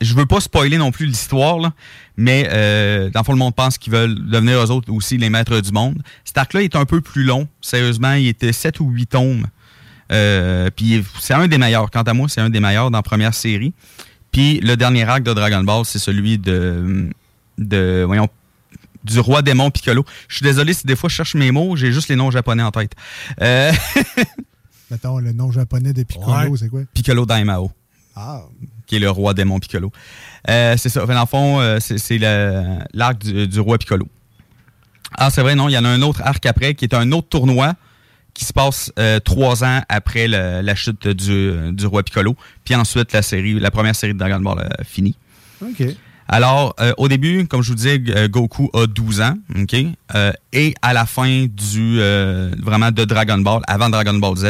je 0.01 0.15
veux 0.15 0.25
pas 0.25 0.41
spoiler 0.41 0.77
non 0.77 0.91
plus 0.91 1.05
l'histoire, 1.05 1.59
là, 1.59 1.71
mais 2.17 2.49
euh, 2.51 3.09
dans 3.11 3.21
le 3.21 3.23
fond, 3.23 3.31
le 3.31 3.37
monde 3.37 3.55
pense 3.55 3.77
qu'ils 3.77 3.93
veulent 3.93 4.15
devenir 4.29 4.59
eux 4.59 4.69
autres 4.69 4.91
aussi 4.91 5.17
les 5.17 5.29
maîtres 5.29 5.61
du 5.61 5.71
monde. 5.71 6.01
Cet 6.25 6.37
arc-là 6.37 6.61
est 6.61 6.75
un 6.75 6.83
peu 6.83 6.99
plus 6.99 7.23
long. 7.23 7.47
Sérieusement, 7.61 8.11
il 8.13 8.27
était 8.27 8.51
7 8.51 8.81
ou 8.81 8.89
8 8.89 9.05
tomes. 9.11 9.45
Euh, 10.13 10.69
puis 10.75 11.03
c'est 11.19 11.33
un 11.33 11.47
des 11.47 11.57
meilleurs. 11.57 11.89
Quant 11.91 12.03
à 12.03 12.13
moi, 12.13 12.29
c'est 12.29 12.41
un 12.41 12.49
des 12.49 12.59
meilleurs 12.59 12.91
dans 12.91 12.99
la 12.99 13.03
première 13.03 13.33
série. 13.33 13.73
Puis 14.31 14.59
le 14.61 14.75
dernier 14.77 15.03
arc 15.03 15.23
de 15.23 15.33
Dragon 15.33 15.63
Ball, 15.63 15.83
c'est 15.85 15.99
celui 15.99 16.37
de, 16.37 17.09
de 17.57 18.03
voyons, 18.05 18.27
du 19.03 19.19
roi 19.19 19.41
démon 19.41 19.69
Piccolo. 19.71 20.05
Je 20.27 20.35
suis 20.37 20.43
désolé 20.43 20.73
si 20.73 20.85
des 20.87 20.95
fois 20.95 21.09
je 21.09 21.15
cherche 21.15 21.35
mes 21.35 21.51
mots, 21.51 21.75
j'ai 21.75 21.91
juste 21.91 22.09
les 22.09 22.15
noms 22.15 22.31
japonais 22.31 22.63
en 22.63 22.71
tête. 22.71 22.93
Euh, 23.41 23.71
Mettons, 24.91 25.17
le 25.19 25.33
nom 25.33 25.51
japonais 25.51 25.93
de 25.93 26.03
Piccolo, 26.03 26.49
Ouais. 26.51 26.57
c'est 26.57 26.69
quoi? 26.69 26.81
Piccolo 26.93 27.25
Daimao. 27.25 27.71
Ah. 28.15 28.41
qui 28.85 28.97
est 28.97 28.99
le 28.99 29.09
roi 29.09 29.33
démon 29.33 29.59
Piccolo. 29.59 29.91
Euh, 30.49 30.75
c'est 30.77 30.89
ça. 30.89 31.03
Dans 31.05 31.19
le 31.19 31.25
fond, 31.25 31.59
euh, 31.59 31.79
c'est 31.79 31.97
c'est 31.97 32.19
le- 32.19 32.77
l'arc 32.93 33.17
du, 33.17 33.47
du 33.47 33.59
roi 33.59 33.77
Piccolo. 33.79 34.07
Ah, 35.17 35.29
c'est 35.31 35.41
vrai, 35.41 35.55
non, 35.55 35.67
il 35.69 35.71
y 35.71 35.77
en 35.77 35.85
a 35.85 35.89
un 35.89 36.01
autre 36.03 36.21
arc 36.23 36.45
après 36.45 36.75
qui 36.75 36.85
est 36.85 36.93
un 36.93 37.11
autre 37.11 37.27
tournoi 37.29 37.73
qui 38.33 38.45
se 38.45 38.53
passe 38.53 38.91
euh, 38.97 39.19
trois 39.19 39.63
ans 39.63 39.81
après 39.89 40.27
le- 40.27 40.61
la 40.61 40.75
chute 40.75 41.07
du, 41.07 41.51
du 41.71 41.85
roi 41.85 42.03
Piccolo. 42.03 42.35
Puis 42.65 42.73
ensuite, 42.75 43.11
la 43.13 43.21
série, 43.21 43.59
la 43.59 43.69
première 43.71 43.95
série 43.95 44.13
de 44.13 44.19
Dragon 44.19 44.39
Ball 44.39 44.59
euh, 44.59 44.83
finie. 44.83 45.15
OK. 45.61 45.83
Alors, 46.27 46.73
euh, 46.79 46.93
au 46.97 47.07
début, 47.09 47.45
comme 47.47 47.61
je 47.61 47.69
vous 47.69 47.75
disais, 47.75 47.99
Goku 48.29 48.69
a 48.73 48.87
12 48.87 49.21
ans, 49.21 49.35
OK? 49.59 49.75
Et 50.53 50.73
à 50.81 50.93
la 50.93 51.05
fin 51.05 51.45
du 51.47 51.99
vraiment 52.63 52.91
de 52.91 53.03
Dragon 53.05 53.37
Ball, 53.39 53.61
avant 53.67 53.89
Dragon 53.89 54.13
Ball 54.15 54.35
Z, 54.37 54.45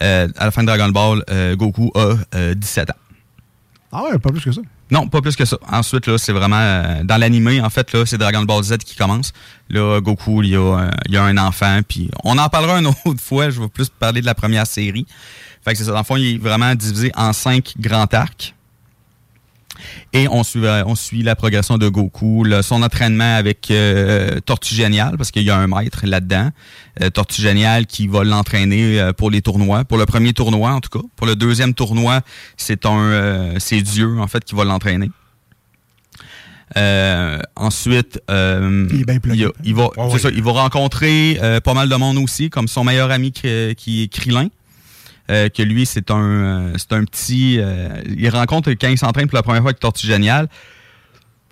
à 0.00 0.26
la 0.38 0.50
fin 0.50 0.62
de 0.62 0.66
Dragon 0.66 0.88
Ball, 0.90 1.22
Goku 1.56 1.92
a 1.94 2.14
euh, 2.34 2.54
17 2.54 2.90
ans. 2.90 2.94
Ah 3.92 4.02
ouais, 4.04 4.18
pas 4.18 4.30
plus 4.30 4.42
que 4.42 4.50
ça. 4.52 4.60
Non, 4.90 5.08
pas 5.08 5.20
plus 5.20 5.34
que 5.34 5.44
ça. 5.44 5.56
Ensuite, 5.70 6.06
là, 6.06 6.18
c'est 6.18 6.32
vraiment 6.32 6.60
euh, 6.60 7.02
dans 7.04 7.16
l'animé, 7.16 7.60
en 7.60 7.70
fait, 7.70 7.92
là, 7.92 8.04
c'est 8.06 8.18
Dragon 8.18 8.42
Ball 8.42 8.62
Z 8.62 8.78
qui 8.78 8.96
commence. 8.96 9.32
Là, 9.70 10.00
Goku, 10.00 10.42
il 10.42 10.50
y 10.50 10.56
a, 10.56 10.60
euh, 10.60 11.18
a 11.18 11.22
un 11.22 11.38
enfant, 11.38 11.80
puis 11.86 12.10
on 12.22 12.36
en 12.38 12.48
parlera 12.48 12.78
une 12.78 12.86
autre 13.04 13.20
fois. 13.20 13.50
Je 13.50 13.60
vais 13.60 13.68
plus 13.68 13.88
parler 13.88 14.20
de 14.20 14.26
la 14.26 14.34
première 14.34 14.66
série. 14.66 15.06
Fait 15.64 15.72
que 15.72 15.78
c'est 15.78 15.84
ça. 15.84 15.92
Dans 15.92 15.98
le 15.98 16.04
fond, 16.04 16.16
il 16.16 16.34
est 16.34 16.38
vraiment 16.38 16.74
divisé 16.74 17.10
en 17.16 17.32
cinq 17.32 17.74
grands 17.78 18.06
arcs. 18.12 18.54
Et 20.12 20.28
on 20.28 20.42
suit, 20.44 20.64
euh, 20.64 20.84
on 20.86 20.94
suit 20.94 21.22
la 21.22 21.34
progression 21.36 21.78
de 21.78 21.88
Goku, 21.88 22.44
le- 22.44 22.62
son 22.62 22.82
entraînement 22.82 23.36
avec 23.36 23.70
euh, 23.70 24.38
Tortue 24.40 24.74
Génial, 24.74 25.16
parce 25.16 25.30
qu'il 25.30 25.42
y 25.42 25.50
a 25.50 25.56
un 25.56 25.66
maître 25.66 26.00
là-dedans. 26.06 26.50
Euh, 27.02 27.10
Tortue 27.10 27.42
Génial 27.42 27.86
qui 27.86 28.06
va 28.06 28.22
l'entraîner 28.24 29.00
euh, 29.00 29.12
pour 29.12 29.30
les 29.30 29.42
tournois. 29.42 29.84
Pour 29.84 29.98
le 29.98 30.06
premier 30.06 30.32
tournoi, 30.32 30.70
en 30.72 30.80
tout 30.80 30.90
cas. 31.00 31.04
Pour 31.16 31.26
le 31.26 31.34
deuxième 31.36 31.74
tournoi, 31.74 32.20
c'est 32.56 32.86
un 32.86 32.98
euh, 32.98 33.54
c'est 33.58 33.82
Dieu, 33.82 34.18
en 34.20 34.26
fait, 34.28 34.44
qui 34.44 34.54
va 34.54 34.64
l'entraîner. 34.64 35.10
Euh, 36.76 37.38
ensuite, 37.56 38.20
euh, 38.30 38.88
Il 38.90 39.02
est 39.02 39.04
bien 39.04 39.18
plugué. 39.20 39.38
il, 39.42 39.44
a- 39.46 39.50
il 39.64 39.74
va, 39.74 39.88
ça, 40.18 40.30
il 40.30 40.42
va 40.42 40.52
rencontrer 40.52 41.38
euh, 41.42 41.60
pas 41.60 41.74
mal 41.74 41.88
de 41.88 41.94
monde 41.94 42.16
aussi, 42.18 42.50
comme 42.50 42.68
son 42.68 42.84
meilleur 42.84 43.10
ami 43.10 43.32
qui, 43.32 43.74
qui 43.76 44.02
est 44.04 44.08
Krillin. 44.08 44.48
Euh, 45.30 45.48
que 45.48 45.62
lui, 45.62 45.86
c'est 45.86 46.10
un, 46.10 46.20
euh, 46.22 46.72
c'est 46.76 46.92
un 46.92 47.04
petit. 47.04 47.56
euh, 47.58 47.88
il 48.16 48.28
rencontre 48.28 48.70
quand 48.72 48.88
il 48.88 48.98
s'entraîne 48.98 49.26
pour 49.26 49.36
la 49.36 49.42
première 49.42 49.62
fois 49.62 49.70
avec 49.70 49.80
Tortue 49.80 50.06
Génial. 50.06 50.48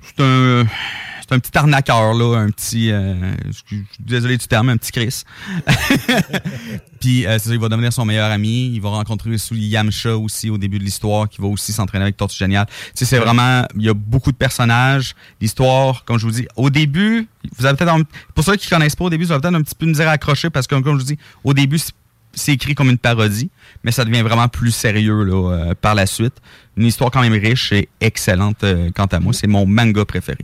C'est 0.04 0.22
un, 0.22 0.66
c'est 1.20 1.35
un 1.35 1.38
petit 1.38 1.56
arnaqueur 1.56 2.12
là, 2.12 2.37
un 2.38 2.50
petit. 2.50 2.88
je 2.90 3.52
suis 3.66 3.85
désolé 4.00 4.37
du 4.37 4.46
terme, 4.46 4.68
un 4.68 4.76
petit 4.76 4.92
Chris. 4.92 5.22
Puis 7.00 7.22
c'est 7.26 7.38
ça, 7.38 7.52
il 7.52 7.58
va 7.58 7.68
devenir 7.68 7.92
son 7.92 8.04
meilleur 8.04 8.30
ami. 8.30 8.72
Il 8.74 8.80
va 8.80 8.90
rencontrer 8.90 9.37
sous 9.38 9.54
Yamcha 9.54 10.16
aussi 10.16 10.50
au 10.50 10.58
début 10.58 10.78
de 10.78 10.85
l'histoire, 10.85 11.28
qui 11.28 11.40
va 11.40 11.48
aussi 11.48 11.72
s'entraîner 11.72 12.02
avec 12.04 12.16
Tortue 12.16 12.37
Génial. 12.37 12.66
Tu 12.66 12.72
sais, 12.94 13.04
c'est 13.04 13.18
vraiment. 13.18 13.66
Il 13.76 13.82
y 13.85 13.88
a 13.88 13.94
beaucoup 13.94 14.32
de 14.32 14.37
personnages. 14.37 15.14
L'histoire, 15.40 16.04
comme 16.04 16.18
je 16.18 16.26
vous 16.26 16.32
dis, 16.32 16.46
au 16.56 16.70
début, 16.70 17.26
vous 17.56 17.66
avez 17.66 17.76
peut-être. 17.76 17.96
Pour 18.35 18.44
ceux 18.44 18.56
qui 18.56 18.68
connaissent 18.68 18.96
pas 18.96 19.04
au 19.04 19.11
début, 19.11 19.24
vous 19.24 19.32
avez 19.32 19.40
peut-être 19.40 19.54
un 19.54 19.62
petit 19.62 19.74
peu 19.74 19.87
de 19.87 19.90
misère 19.92 20.08
à 20.08 20.12
accrocher 20.12 20.50
parce 20.50 20.66
que, 20.66 20.74
comme 20.74 20.98
je 20.98 21.04
vous 21.04 21.12
dis, 21.12 21.18
au 21.44 21.54
début, 21.54 21.78
c'est- 21.78 21.92
c'est 22.34 22.52
écrit 22.52 22.74
comme 22.74 22.90
une 22.90 22.98
parodie, 22.98 23.50
mais 23.84 23.92
ça 23.92 24.04
devient 24.04 24.22
vraiment 24.22 24.48
plus 24.48 24.70
sérieux 24.72 25.24
là, 25.24 25.50
euh, 25.70 25.74
par 25.80 25.94
la 25.94 26.06
suite. 26.06 26.34
Une 26.76 26.86
histoire 26.86 27.10
quand 27.10 27.20
même 27.20 27.32
riche 27.32 27.72
et 27.72 27.88
excellente 28.00 28.64
euh, 28.64 28.90
quant 28.94 29.06
à 29.06 29.20
moi. 29.20 29.32
C'est 29.32 29.46
mon 29.46 29.66
manga 29.66 30.04
préféré. 30.04 30.38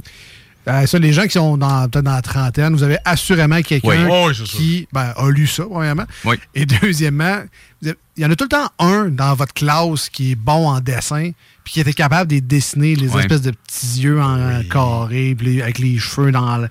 Euh, 0.66 0.84
ça, 0.84 0.98
les 0.98 1.14
gens 1.14 1.22
qui 1.22 1.30
sont 1.30 1.56
dans- 1.56 1.88
peut-être 1.88 2.04
dans 2.04 2.12
la 2.12 2.20
trentaine, 2.20 2.74
vous 2.74 2.82
avez 2.82 2.98
assurément 3.06 3.62
quelqu'un 3.62 4.06
Oui. 4.06 4.34
Qui 4.44 4.86
ben, 4.92 5.14
a 5.16 5.30
lu 5.30 5.46
ça, 5.46 5.64
premièrement. 5.64 6.04
Oui. 6.26 6.36
Et 6.54 6.66
deuxièmement, 6.66 7.38
il 7.80 7.94
y 8.18 8.26
en 8.26 8.30
a 8.30 8.36
tout 8.36 8.44
le 8.44 8.48
temps 8.50 8.68
un 8.78 9.06
dans 9.06 9.34
votre 9.34 9.54
classe 9.54 10.10
qui 10.10 10.32
est 10.32 10.34
bon 10.34 10.68
en 10.68 10.80
dessin, 10.80 11.30
puis 11.64 11.72
qui 11.72 11.80
était 11.80 11.94
capable 11.94 12.30
de 12.30 12.40
dessiner 12.40 12.96
les 12.96 13.16
espèces 13.16 13.40
de 13.40 13.52
petits 13.52 14.00
yeux 14.02 14.20
en 14.20 14.60
carré, 14.70 15.34
puis 15.38 15.62
avec 15.62 15.78
les 15.78 15.98
cheveux 15.98 16.32
dans 16.32 16.58
le. 16.58 16.68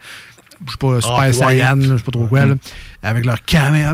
Je 0.67 0.71
sais 0.71 0.77
pas, 0.77 1.01
Super 1.01 1.17
Ah, 1.19 1.33
Saiyan, 1.33 1.79
ouais. 1.79 1.87
là, 1.87 1.93
je 1.93 1.97
sais 1.97 2.03
pas 2.03 2.11
trop 2.11 2.27
quoi, 2.27 2.45
là, 2.45 2.55
avec 3.01 3.25
leur 3.25 3.43
caméra. 3.45 3.93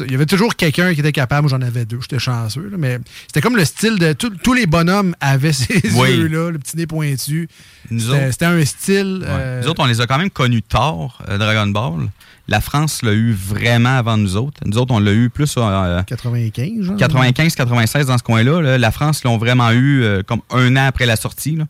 Il 0.00 0.10
y 0.10 0.14
avait 0.14 0.26
toujours 0.26 0.56
quelqu'un 0.56 0.92
qui 0.94 1.00
était 1.00 1.12
capable. 1.12 1.48
J'en 1.48 1.60
avais 1.62 1.84
deux. 1.84 1.98
J'étais 2.00 2.18
chanceux. 2.18 2.68
là, 2.70 2.76
mais 2.78 2.98
c'était 3.26 3.40
comme 3.40 3.56
le 3.56 3.64
style 3.64 3.98
de. 3.98 4.12
tout- 4.12 4.32
tous 4.42 4.52
les 4.54 4.66
bonhommes 4.66 5.14
avaient 5.20 5.52
ces 5.52 5.80
Oui. 5.94 6.10
yeux-là, 6.16 6.50
le 6.50 6.58
petit 6.58 6.76
nez 6.76 6.86
pointu. 6.86 7.48
C'était 7.90 8.44
un 8.46 8.64
style. 8.64 9.18
ouais. 9.22 9.26
euh, 9.28 9.62
Nous 9.62 9.68
autres, 9.68 9.82
on 9.82 9.86
les 9.86 10.00
a 10.00 10.06
quand 10.06 10.18
même 10.18 10.30
connus 10.30 10.62
tard, 10.62 11.22
euh, 11.28 11.38
Dragon 11.38 11.66
Ball. 11.68 12.08
La 12.48 12.60
France 12.60 13.02
l'a 13.02 13.12
eu 13.12 13.32
vraiment 13.32 13.96
avant 13.96 14.16
nous 14.16 14.36
autres. 14.36 14.60
Nous 14.64 14.78
autres, 14.78 14.94
on 14.94 15.00
l'a 15.00 15.12
eu 15.12 15.30
plus 15.30 15.52
euh, 15.58 16.02
95, 16.04 16.82
genre. 16.82 16.96
95-96 16.96 18.04
dans 18.06 18.18
ce 18.18 18.22
coin-là. 18.22 18.60
là. 18.62 18.78
La 18.78 18.90
France 18.92 19.24
l'ont 19.24 19.36
vraiment 19.36 19.70
eu 19.72 20.02
euh, 20.04 20.22
comme 20.22 20.40
un 20.50 20.76
an 20.76 20.86
après 20.86 21.06
la 21.06 21.16
sortie. 21.16 21.56
Là. 21.56 21.64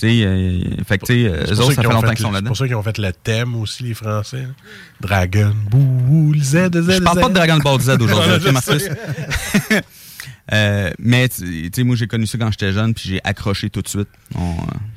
Tu 0.00 0.08
sais, 0.08 0.22
euh, 0.24 0.60
fait 0.88 0.96
que, 0.98 1.12
eux 1.12 1.60
autres, 1.60 1.72
ça 1.74 1.82
fait 1.82 1.86
ont 1.86 1.90
longtemps 1.92 2.08
fait 2.08 2.14
qu'ils 2.16 2.24
sont 2.24 2.30
le- 2.30 2.36
C'est 2.36 2.40
là-dedans. 2.40 2.46
pour 2.48 2.56
ça 2.56 2.66
qu'ils 2.66 2.74
ont 2.76 2.82
fait 2.82 2.96
le 2.98 3.12
thème 3.12 3.54
aussi, 3.56 3.82
les 3.82 3.92
Français. 3.94 4.38
là. 4.42 4.48
Dragon, 5.02 5.52
le 5.74 6.38
Z, 6.42 6.70
Z, 6.72 6.90
Je 6.94 7.02
parle 7.02 7.20
pas 7.20 7.28
de 7.28 7.34
Dragon 7.34 7.58
Ball 7.58 7.80
Z 7.80 7.90
aujourd'hui, 8.00 8.52
Marcus? 8.52 8.88
Euh, 10.52 10.90
mais 10.98 11.28
tu 11.28 11.70
sais, 11.72 11.84
moi 11.84 11.94
j'ai 11.94 12.08
connu 12.08 12.26
ça 12.26 12.36
quand 12.36 12.50
j'étais 12.50 12.72
jeune, 12.72 12.92
puis 12.92 13.08
j'ai 13.08 13.20
accroché 13.22 13.70
tout 13.70 13.82
de 13.82 13.88
suite. 13.88 14.08
On, 14.34 14.40
euh, 14.54 14.54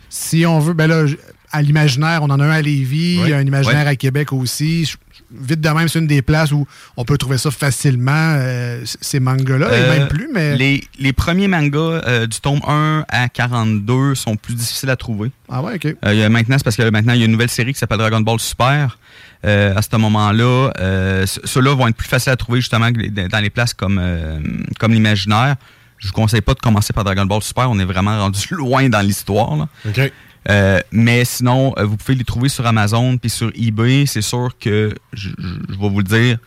Si 0.09 0.45
on 0.47 0.59
veut, 0.59 0.73
ben 0.73 0.87
là, 0.87 1.05
à 1.51 1.61
l'imaginaire, 1.61 2.23
on 2.23 2.29
en 2.31 2.39
a 2.39 2.45
un 2.45 2.49
à 2.49 2.61
Lévis, 2.61 3.19
Oui. 3.19 3.25
il 3.25 3.29
y 3.29 3.33
a 3.33 3.37
un 3.37 3.45
imaginaire 3.45 3.85
à 3.87 3.95
Québec 3.95 4.33
aussi. 4.33 4.85
Je- 4.85 4.97
Vite 5.41 5.61
de 5.61 5.69
même, 5.69 5.87
c'est 5.87 5.99
une 5.99 6.07
des 6.07 6.21
places 6.21 6.51
où 6.51 6.67
on 6.95 7.05
peut 7.05 7.17
trouver 7.17 7.37
ça 7.37 7.49
facilement, 7.51 8.11
euh, 8.37 8.81
ces 8.85 9.19
mangas-là, 9.19 9.67
et 9.75 9.81
Euh, 9.81 9.97
même 9.99 10.07
plus, 10.07 10.29
mais. 10.33 10.55
les, 10.57 10.83
les 10.99 11.13
premiers 11.13 11.47
mangas 11.47 11.79
euh, 12.07 12.27
du 12.27 12.39
tome 12.39 12.59
1 12.67 13.05
à 13.07 13.29
42 13.29 14.15
sont 14.15 14.35
plus 14.35 14.53
difficiles 14.53 14.89
à 14.89 14.95
trouver. 14.95 15.31
Ah 15.49 15.61
ouais, 15.61 15.75
ok. 15.75 15.85
Euh, 15.85 16.13
il 16.13 16.19
y 16.19 16.23
a 16.23 16.29
maintenant, 16.29 16.57
c'est 16.57 16.63
parce 16.63 16.75
que 16.75 16.89
maintenant, 16.89 17.13
il 17.13 17.19
y 17.19 17.23
a 17.23 17.25
une 17.25 17.31
nouvelle 17.31 17.49
série 17.49 17.73
qui 17.73 17.79
s'appelle 17.79 17.97
Dragon 17.97 18.21
Ball 18.21 18.39
Super. 18.39 18.97
Euh, 19.45 19.75
à 19.75 19.81
ce 19.81 19.95
moment-là, 19.97 20.71
euh, 20.79 21.25
ce- 21.25 21.41
ceux-là 21.43 21.75
vont 21.75 21.87
être 21.87 21.95
plus 21.97 22.07
faciles 22.07 22.31
à 22.31 22.37
trouver 22.37 22.61
justement 22.61 22.89
dans 22.91 23.39
les 23.39 23.49
places 23.49 23.73
comme, 23.73 23.99
euh, 24.01 24.39
comme 24.79 24.93
l'imaginaire. 24.93 25.55
Je 25.97 26.07
vous 26.07 26.13
conseille 26.13 26.41
pas 26.41 26.53
de 26.53 26.59
commencer 26.59 26.93
par 26.93 27.03
Dragon 27.03 27.25
Ball 27.25 27.41
Super. 27.41 27.69
On 27.69 27.79
est 27.79 27.85
vraiment 27.85 28.17
rendu 28.19 28.39
loin 28.51 28.87
dans 28.89 29.01
l'histoire. 29.01 29.67
OK. 29.87 30.11
Euh, 30.49 30.79
mais 30.91 31.25
sinon, 31.25 31.73
euh, 31.77 31.85
vous 31.85 31.97
pouvez 31.97 32.15
les 32.15 32.23
trouver 32.23 32.49
sur 32.49 32.65
Amazon 32.65 33.17
puis 33.17 33.29
sur 33.29 33.51
eBay. 33.55 34.05
C'est 34.05 34.21
sûr 34.21 34.49
que, 34.59 34.93
je, 35.13 35.29
vais 35.29 35.89
vous 35.89 35.99
le 35.99 36.03
dire, 36.03 36.37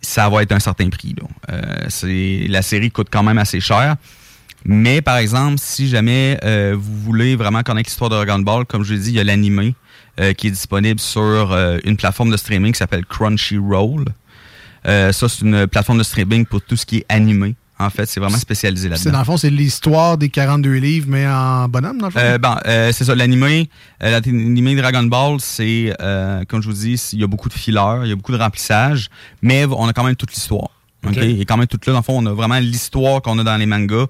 ça 0.00 0.28
va 0.28 0.42
être 0.42 0.52
un 0.52 0.60
certain 0.60 0.88
prix. 0.88 1.14
Là. 1.20 1.26
Euh, 1.50 2.46
la 2.48 2.62
série 2.62 2.90
coûte 2.90 3.08
quand 3.10 3.22
même 3.22 3.38
assez 3.38 3.60
cher. 3.60 3.96
Mais 4.64 5.00
par 5.00 5.18
exemple, 5.18 5.58
si 5.58 5.88
jamais 5.88 6.38
euh, 6.44 6.74
vous 6.76 6.96
voulez 6.98 7.36
vraiment 7.36 7.62
connaître 7.62 7.88
l'histoire 7.88 8.10
de 8.10 8.16
Dragon 8.16 8.38
Ball, 8.38 8.64
comme 8.64 8.82
je 8.82 8.94
l'ai 8.94 9.00
dit, 9.00 9.10
il 9.10 9.16
y 9.16 9.20
a 9.20 9.24
l'animé 9.24 9.74
euh, 10.18 10.32
qui 10.32 10.48
est 10.48 10.50
disponible 10.50 10.98
sur 10.98 11.56
une 11.84 11.96
plateforme 11.96 12.30
de 12.30 12.36
streaming 12.36 12.72
qui 12.72 12.78
s'appelle 12.78 13.04
Crunchyroll. 13.04 14.06
Ça, 14.84 15.12
c'est 15.12 15.40
une 15.40 15.66
plateforme 15.66 15.98
de 15.98 16.04
streaming 16.04 16.46
pour 16.46 16.62
tout 16.62 16.76
ce 16.76 16.86
qui 16.86 16.98
est 16.98 17.06
animé. 17.08 17.56
En 17.78 17.90
fait, 17.90 18.06
c'est 18.06 18.20
vraiment 18.20 18.38
spécialisé 18.38 18.84
C'est 18.84 18.88
dans 18.88 19.04
là-dedans. 19.04 19.18
le 19.18 19.24
fond, 19.24 19.36
c'est 19.36 19.50
l'histoire 19.50 20.16
des 20.16 20.30
42 20.30 20.72
livres, 20.76 21.06
mais 21.10 21.26
en 21.28 21.68
bonhomme, 21.68 21.98
dans 21.98 22.06
le 22.06 22.12
fond? 22.12 22.18
Euh, 22.22 22.38
bon, 22.38 22.54
euh, 22.66 22.90
c'est 22.92 23.04
ça, 23.04 23.14
l'animé, 23.14 23.68
euh, 24.02 24.10
l'animé 24.18 24.74
Dragon 24.76 25.02
Ball, 25.02 25.38
c'est, 25.40 25.94
euh, 26.00 26.42
comme 26.48 26.62
je 26.62 26.68
vous 26.68 26.74
dis, 26.74 26.94
il 27.12 27.20
y 27.20 27.24
a 27.24 27.26
beaucoup 27.26 27.50
de 27.50 27.54
fileurs, 27.54 28.04
il 28.06 28.08
y 28.08 28.12
a 28.12 28.16
beaucoup 28.16 28.32
de 28.32 28.38
remplissage, 28.38 29.10
mais 29.42 29.66
on 29.66 29.86
a 29.86 29.92
quand 29.92 30.04
même 30.04 30.16
toute 30.16 30.32
l'histoire. 30.32 30.70
OK? 31.06 31.12
OK. 31.12 31.18
Et 31.18 31.44
quand 31.44 31.58
même 31.58 31.66
toute 31.66 31.84
là, 31.86 31.92
dans 31.92 31.98
le 31.98 32.04
fond, 32.04 32.16
on 32.18 32.26
a 32.26 32.32
vraiment 32.32 32.58
l'histoire 32.58 33.20
qu'on 33.20 33.38
a 33.38 33.44
dans 33.44 33.56
les 33.58 33.66
mangas, 33.66 34.06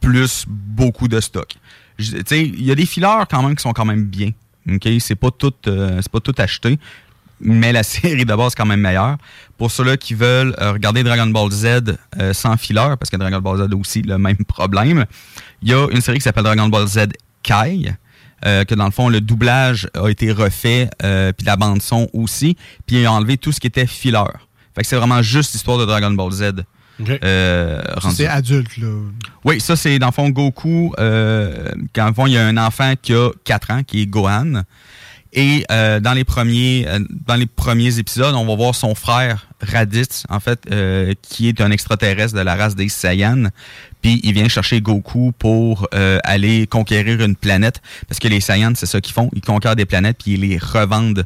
plus 0.00 0.46
beaucoup 0.48 1.06
de 1.06 1.20
stock. 1.20 1.54
Tu 1.98 2.04
sais, 2.26 2.40
il 2.42 2.64
y 2.64 2.70
a 2.70 2.74
des 2.74 2.86
fileurs 2.86 3.26
quand 3.28 3.42
même 3.42 3.54
qui 3.54 3.62
sont 3.62 3.72
quand 3.74 3.84
même 3.84 4.04
bien. 4.06 4.30
OK? 4.70 4.88
C'est 4.98 5.14
pas 5.14 5.30
tout, 5.30 5.52
euh, 5.66 5.98
c'est 6.00 6.10
pas 6.10 6.20
tout 6.20 6.34
acheté. 6.38 6.78
Mais 7.40 7.72
la 7.72 7.82
série 7.84 8.24
de 8.24 8.34
base 8.34 8.52
est 8.52 8.56
quand 8.56 8.66
même 8.66 8.80
meilleure. 8.80 9.16
Pour 9.58 9.70
ceux-là 9.70 9.96
qui 9.96 10.14
veulent 10.14 10.54
euh, 10.60 10.72
regarder 10.72 11.02
Dragon 11.02 11.26
Ball 11.26 11.50
Z 11.50 11.96
euh, 12.18 12.32
sans 12.32 12.56
fileur, 12.56 12.96
parce 12.98 13.10
que 13.10 13.16
Dragon 13.16 13.40
Ball 13.40 13.58
Z 13.58 13.72
a 13.72 13.76
aussi 13.76 14.02
le 14.02 14.18
même 14.18 14.44
problème, 14.48 15.04
il 15.62 15.70
y 15.70 15.74
a 15.74 15.86
une 15.90 16.00
série 16.00 16.18
qui 16.18 16.24
s'appelle 16.24 16.44
Dragon 16.44 16.68
Ball 16.68 16.86
Z 16.86 17.08
Kai, 17.42 17.94
euh, 18.46 18.64
que 18.64 18.74
dans 18.74 18.86
le 18.86 18.90
fond, 18.90 19.08
le 19.08 19.20
doublage 19.20 19.88
a 19.94 20.08
été 20.08 20.32
refait, 20.32 20.88
puis 21.36 21.46
la 21.46 21.56
bande-son 21.56 22.08
aussi, 22.12 22.56
puis 22.86 23.00
il 23.00 23.06
a 23.06 23.12
enlevé 23.12 23.36
tout 23.36 23.52
ce 23.52 23.60
qui 23.60 23.66
était 23.66 23.86
fileur. 23.86 24.48
Fait 24.74 24.82
que 24.82 24.86
c'est 24.86 24.96
vraiment 24.96 25.20
juste 25.20 25.52
l'histoire 25.52 25.78
de 25.78 25.84
Dragon 25.84 26.10
Ball 26.12 26.32
Z. 26.32 26.52
C'est 28.14 28.26
adulte, 28.26 28.76
là. 28.76 28.88
Oui, 29.44 29.58
ça, 29.60 29.74
c'est 29.74 29.98
dans 29.98 30.08
le 30.08 30.12
fond 30.12 30.28
Goku. 30.28 30.92
Quand, 30.96 31.04
dans 31.94 32.08
le 32.08 32.14
fond, 32.14 32.26
il 32.26 32.34
y 32.34 32.36
a 32.36 32.46
un 32.46 32.56
enfant 32.58 32.92
qui 33.00 33.14
a 33.14 33.30
4 33.44 33.70
ans, 33.70 33.82
qui 33.82 34.02
est 34.02 34.06
Gohan. 34.06 34.62
Et 35.32 35.64
euh, 35.70 36.00
dans 36.00 36.12
les 36.12 36.24
premiers 36.24 36.86
euh, 36.88 36.98
dans 37.26 37.36
les 37.36 37.46
premiers 37.46 37.98
épisodes, 37.98 38.34
on 38.34 38.46
va 38.46 38.56
voir 38.56 38.74
son 38.74 38.94
frère 38.94 39.46
Raditz, 39.62 40.24
en 40.28 40.40
fait, 40.40 40.60
euh, 40.70 41.14
qui 41.22 41.48
est 41.48 41.60
un 41.60 41.70
extraterrestre 41.70 42.34
de 42.34 42.40
la 42.40 42.56
race 42.56 42.74
des 42.74 42.88
Saiyans. 42.88 43.50
Puis 44.02 44.20
il 44.24 44.32
vient 44.32 44.48
chercher 44.48 44.80
Goku 44.80 45.32
pour 45.38 45.86
euh, 45.94 46.18
aller 46.24 46.66
conquérir 46.66 47.20
une 47.20 47.36
planète. 47.36 47.80
Parce 48.08 48.18
que 48.18 48.28
les 48.28 48.40
Saiyans, 48.40 48.74
c'est 48.74 48.86
ça 48.86 49.00
qu'ils 49.00 49.14
font. 49.14 49.30
Ils 49.34 49.42
conquièrent 49.42 49.76
des 49.76 49.86
planètes 49.86 50.18
puis 50.22 50.34
ils 50.34 50.40
les 50.40 50.58
revendent 50.58 51.24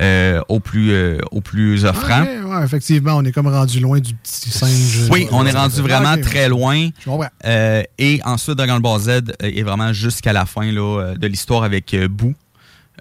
euh, 0.00 0.40
aux 0.48 0.60
plus 0.60 0.92
euh, 0.92 1.18
aux 1.32 1.40
plus 1.40 1.84
offrants. 1.84 2.22
Ouais, 2.22 2.42
ouais, 2.42 2.64
effectivement, 2.64 3.16
on 3.16 3.24
est 3.24 3.32
comme 3.32 3.48
rendu 3.48 3.80
loin 3.80 3.98
du 3.98 4.14
petit 4.14 4.48
singe. 4.48 5.08
Oui, 5.10 5.26
on 5.32 5.44
est 5.44 5.50
rendu 5.50 5.80
vraiment 5.80 6.16
très 6.20 6.48
loin. 6.48 6.90
Je. 7.04 7.10
Euh, 7.44 7.82
et 7.98 8.20
ensuite, 8.24 8.54
Dragon 8.54 8.78
Ball 8.78 9.00
Z 9.00 9.08
est 9.40 9.62
vraiment 9.64 9.92
jusqu'à 9.92 10.32
la 10.32 10.46
fin 10.46 10.70
là, 10.70 11.14
de 11.16 11.26
l'histoire 11.26 11.64
avec 11.64 11.96
Boo, 12.10 12.34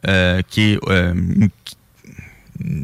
euh, 0.07 0.41
qui 0.49 0.61
est 0.73 0.79
euh, 0.89 1.13
une- 1.13 1.49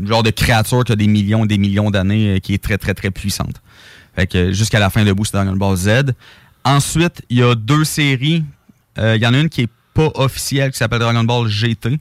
genre 0.08 0.24
de 0.24 0.30
créature 0.30 0.84
qui 0.84 0.92
a 0.92 0.96
des 0.96 1.08
millions 1.08 1.46
et 1.46 1.48
des 1.48 1.58
millions 1.58 1.90
d'années, 1.92 2.36
euh, 2.36 2.40
qui 2.40 2.54
est 2.54 2.62
très, 2.64 2.78
très, 2.78 2.94
très 2.94 3.12
puissante. 3.12 3.62
Fait 4.16 4.28
que 4.28 4.52
jusqu'à 4.54 4.80
la 4.80 4.90
fin 4.90 5.04
de 5.04 5.12
Boo, 5.12 5.26
c'est 5.26 5.34
Dragon 5.34 5.56
Ball 5.56 5.76
Z. 5.76 6.14
Ensuite, 6.64 7.24
il 7.30 7.40
y 7.40 7.44
a 7.44 7.56
deux 7.56 7.84
séries. 7.84 8.44
Euh, 9.00 9.16
Il 9.16 9.22
y 9.24 9.28
en 9.28 9.34
a 9.34 9.40
une 9.40 9.50
qui 9.50 9.62
est 9.62 9.70
pas 9.94 10.10
officielle, 10.16 10.72
qui 10.72 10.78
s'appelle 10.78 11.00
Dragon 11.00 11.24
Ball 11.24 11.48
GT, 11.48 12.00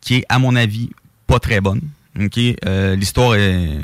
qui 0.00 0.16
est, 0.16 0.24
à 0.28 0.38
mon 0.40 0.54
avis, 0.56 0.90
pas 1.26 1.38
très 1.38 1.60
bonne. 1.60 1.80
L'histoire 2.16 3.34
est 3.36 3.78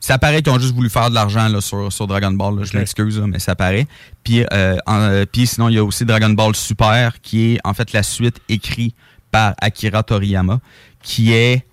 ça 0.00 0.18
paraît 0.18 0.42
qu'ils 0.42 0.52
ont 0.52 0.58
juste 0.58 0.74
voulu 0.74 0.90
faire 0.90 1.10
de 1.10 1.14
l'argent 1.14 1.46
là, 1.48 1.60
sur, 1.60 1.92
sur 1.92 2.08
Dragon 2.08 2.32
Ball. 2.32 2.58
là. 2.58 2.64
Je 2.64 2.76
m'excuse, 2.76 3.20
là, 3.20 3.26
mais 3.28 3.38
ça 3.38 3.54
paraît. 3.54 3.86
Puis, 4.24 4.44
euh, 4.52 4.76
en- 4.84 4.98
euh, 5.00 5.24
puis 5.30 5.46
sinon, 5.46 5.68
il 5.68 5.76
y 5.76 5.78
a 5.78 5.84
aussi 5.84 6.04
Dragon 6.04 6.30
Ball 6.30 6.56
Super, 6.56 7.20
qui 7.20 7.52
est 7.54 7.58
en 7.62 7.72
fait 7.72 7.92
la 7.92 8.02
suite 8.02 8.40
écrite 8.48 8.96
par 9.32 9.54
Akira 9.60 10.04
Toriyama, 10.04 10.60
qui 11.02 11.32
est 11.32 11.64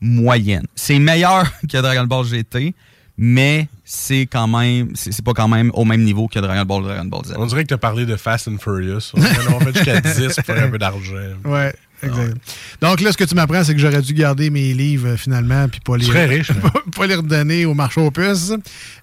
moyenne. 0.00 0.66
C'est 0.74 0.98
meilleur 0.98 1.44
que 1.70 1.76
Dragon 1.82 2.04
Ball 2.04 2.24
GT, 2.24 2.74
mais 3.18 3.68
c'est 3.84 4.22
quand 4.26 4.48
même, 4.48 4.92
c'est 4.94 5.22
pas 5.22 5.34
quand 5.34 5.48
même 5.48 5.70
au 5.74 5.84
même 5.84 6.02
niveau 6.02 6.28
que 6.28 6.38
Dragon 6.38 6.64
Ball 6.64 6.82
Dragon 6.84 7.04
Ball 7.04 7.24
Z. 7.26 7.34
On 7.36 7.44
dirait 7.44 7.64
que 7.64 7.68
tu 7.68 7.74
as 7.74 7.78
parlé 7.78 8.06
de 8.06 8.16
Fast 8.16 8.48
and 8.48 8.56
Furious. 8.58 9.12
On 9.14 9.20
fait 9.60 9.74
jusqu'à 9.74 10.00
10 10.00 10.36
pour 10.36 10.44
faire 10.44 10.64
un 10.64 10.70
peu 10.70 10.78
d'argent. 10.78 11.14
Ouais, 11.44 11.74
exact. 12.02 12.36
Donc 12.80 13.00
là, 13.00 13.12
ce 13.12 13.16
que 13.16 13.24
tu 13.24 13.34
m'apprends, 13.34 13.62
c'est 13.64 13.74
que 13.74 13.80
j'aurais 13.80 14.02
dû 14.02 14.12
garder 14.14 14.50
mes 14.50 14.72
livres 14.74 15.08
euh, 15.08 15.16
finalement, 15.16 15.68
puis 15.68 15.80
pas 15.80 15.96
les, 15.96 16.06
riche, 16.10 16.50
hein. 16.64 16.70
pas, 16.96 17.06
les 17.06 17.14
redonner 17.14 17.64
au 17.66 17.74
marché 17.74 18.00
aux 18.00 18.10
puces. 18.10 18.52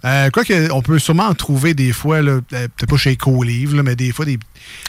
Euh, 0.06 0.30
Quoique, 0.32 0.72
on 0.72 0.82
peut 0.82 1.00
sûrement 1.00 1.28
en 1.28 1.34
trouver 1.34 1.74
des 1.74 1.92
fois, 1.92 2.18
euh, 2.18 2.42
peut-être 2.50 2.88
pas 2.88 2.98
chez 2.98 3.16
Co-Livre, 3.16 3.82
mais 3.84 3.96
des 3.96 4.12
fois, 4.12 4.26
des. 4.26 4.38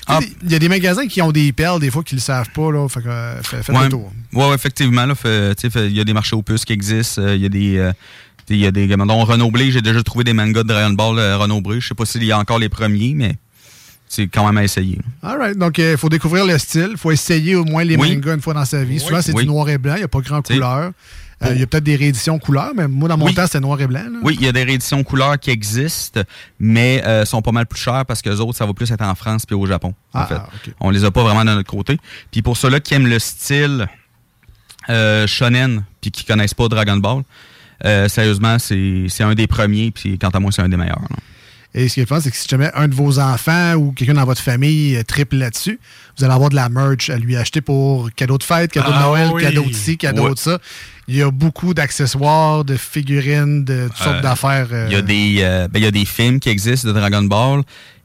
Ah. 0.07 0.21
Il 0.45 0.51
y 0.51 0.55
a 0.55 0.59
des 0.59 0.69
magasins 0.69 1.07
qui 1.07 1.23
ont 1.23 1.33
des 1.33 1.53
perles, 1.53 1.81
des 1.81 1.91
fois, 1.91 2.03
qui 2.03 2.15
le 2.15 2.21
savent 2.21 2.51
pas. 2.51 2.71
Là, 2.73 2.89
fait 2.89 3.01
euh, 3.07 3.43
fait- 3.43 3.63
faites 3.63 3.77
Ouais. 3.77 3.85
le 3.85 3.89
tour. 3.91 4.13
Ouais, 4.33 4.55
effectivement. 4.55 5.07
Il 5.25 5.93
y 5.97 6.01
a 6.01 6.05
des 6.05 6.13
marchés 6.15 6.37
aux 6.37 6.43
puces 6.43 6.65
qui 6.65 6.73
existent. 6.73 7.23
Il 7.29 7.41
y 7.41 7.47
a 7.47 7.49
des. 7.49 7.77
euh, 7.79 7.93
il 8.49 8.57
y 8.57 8.67
a 8.67 8.73
des. 8.73 8.87
Renaud 8.93 9.51
Blé, 9.53 9.71
j'ai 9.71 9.81
déjà 9.83 10.03
trouvé 10.03 10.25
des 10.25 10.33
mangas 10.33 10.65
de 10.65 10.69
Dragon 10.69 10.91
Ball 10.95 11.19
Renaud 11.41 11.61
Blé. 11.61 11.81
Je 11.81 11.89
sais 11.89 11.95
pas 11.95 12.05
s'il 12.05 12.25
y 12.25 12.33
a 12.33 12.39
encore 12.39 12.59
les 12.59 12.69
premiers, 12.69 13.15
mais 13.15 13.37
c'est 14.13 14.27
quand 14.27 14.45
même 14.45 14.59
à 14.59 14.65
essayer. 14.65 14.99
All 15.23 15.39
right. 15.39 15.57
Donc, 15.57 15.79
il 15.79 15.97
faut 15.97 16.09
découvrir 16.09 16.45
le 16.45 16.59
style. 16.59 16.89
Il 16.91 16.97
faut 16.99 17.13
essayer 17.13 17.55
au 17.55 17.65
moins 17.65 17.85
les 17.85 17.97
Oui. 17.97 18.17
mangas 18.17 18.35
une 18.35 18.41
fois 18.41 18.55
dans 18.55 18.65
sa 18.65 18.83
vie. 18.83 18.99
Souvent, 18.99 19.23
c'est 19.23 19.33
Oui. 19.33 19.45
du 19.45 19.49
noir 19.49 19.69
et 19.69 19.79
blanc. 19.79 19.95
Il 19.95 19.99
n'y 19.99 20.03
a 20.05 20.09
pas 20.09 20.19
grand 20.21 20.43
T'sais, 20.43 20.55
couleur. 20.55 20.91
Euh, 21.45 21.53
Il 21.55 21.61
y 21.61 21.63
a 21.63 21.67
peut-être 21.69 21.85
des 21.85 21.95
rééditions 21.97 22.39
couleurs, 22.41 22.73
mais 22.77 22.89
moi, 22.89 23.09
dans 23.09 23.17
mon 23.17 23.27
Oui. 23.27 23.35
temps, 23.35 23.47
c'était 23.47 23.61
noir 23.61 23.81
et 23.81 23.87
blanc. 23.87 24.03
là. 24.03 24.19
Oui, 24.25 24.37
il 24.41 24.45
y 24.45 24.49
a 24.49 24.53
des 24.53 24.65
rééditions 24.65 25.03
couleurs 25.05 25.39
qui 25.39 25.51
existent, 25.51 26.21
mais 26.59 27.03
euh, 27.07 27.25
sont 27.25 27.41
pas 27.41 27.53
mal 27.53 27.67
plus 27.67 27.81
chères 27.81 28.05
parce 28.05 28.21
que 28.21 28.29
les 28.31 28.41
autres, 28.41 28.59
ça 28.59 28.67
va 28.67 28.75
plus 28.75 28.91
être 28.91 29.01
en 29.03 29.15
France 29.15 29.47
puis 29.47 29.55
au 29.55 29.65
Japon. 29.65 29.95
En 30.13 30.21
Ah, 30.21 30.27
fait. 30.27 30.35
ah, 30.37 30.49
ok. 30.53 30.75
On 30.81 30.91
les 30.91 31.05
a 31.05 31.11
pas 31.13 31.23
vraiment 31.23 31.45
de 31.45 31.55
notre 31.55 31.71
côté. 31.71 31.97
Puis 32.33 32.43
pour 32.43 32.57
ceux-là 32.57 32.81
qui 32.81 32.93
aiment 32.95 33.07
le 33.07 33.19
style 33.21 33.87
euh, 34.89 35.27
shonen 35.27 35.85
puis 36.01 36.11
qui 36.11 36.25
connaissent 36.25 36.53
pas 36.55 36.69
Dragon 36.69 36.97
Ball, 36.97 37.23
euh, 37.85 38.09
sérieusement, 38.09 38.59
c'est 38.59 39.07
c'est 39.09 39.23
un 39.23 39.35
des 39.35 39.47
premiers 39.47 39.93
puis 39.93 40.19
quant 40.19 40.29
à 40.31 40.41
moi, 40.41 40.51
c'est 40.53 40.63
un 40.63 40.69
des 40.69 40.77
meilleurs. 40.77 41.01
là. 41.01 41.17
Et 41.75 41.89
ce 41.89 41.95
qui 41.95 42.01
est 42.01 42.07
fun, 42.07 42.21
c'est 42.21 42.31
que 42.33 42.37
si 42.37 42.49
jamais 42.49 42.71
un 42.75 42.89
de 42.89 42.95
vos 42.95 43.21
enfants 43.21 43.75
ou 43.75 43.93
quelqu'un 43.93 44.15
dans 44.15 44.25
votre 44.25 44.41
famille 44.43 44.97
euh, 44.97 45.05
triple 45.05 45.37
là-dessus, 45.37 45.79
vous 46.19 46.25
allez 46.25 46.35
avoir 46.35 46.51
de 46.51 46.57
la 46.57 46.69
merch 46.69 47.11
à 47.11 47.17
lui 47.17 47.37
acheter 47.37 47.61
pour 47.61 48.11
cadeau 48.17 48.39
de 48.39 48.43
fête, 48.43 48.73
cadeau 48.73 48.91
de 48.91 48.97
Ah 48.97 49.03
Noël, 49.03 49.29
oui. 49.33 49.43
cadeau 49.43 49.63
de 49.63 49.73
ci, 49.73 49.97
cadeau 49.97 50.35
de 50.35 50.39
ça. 50.39 50.59
Il 51.07 51.17
y 51.17 51.23
a 51.23 51.31
beaucoup 51.31 51.73
d'accessoires, 51.75 52.65
de 52.65 52.77
figurines, 52.77 53.65
de 53.65 53.87
toutes 53.89 53.97
sortes 53.97 54.17
Euh, 54.17 54.21
d'affaires. 54.21 54.69
euh, 54.73 54.87
Il 54.91 54.95
y 54.95 54.97
a 54.97 55.03
des 55.03 55.37
euh, 55.41 55.69
ben, 55.69 55.79
il 55.81 55.85
y 55.85 55.89
a 55.89 55.91
des 55.93 56.05
films 56.05 56.41
qui 56.41 56.49
existent 56.49 56.89
de 56.89 56.93
Dragon 56.93 57.23
Ball. 57.23 57.63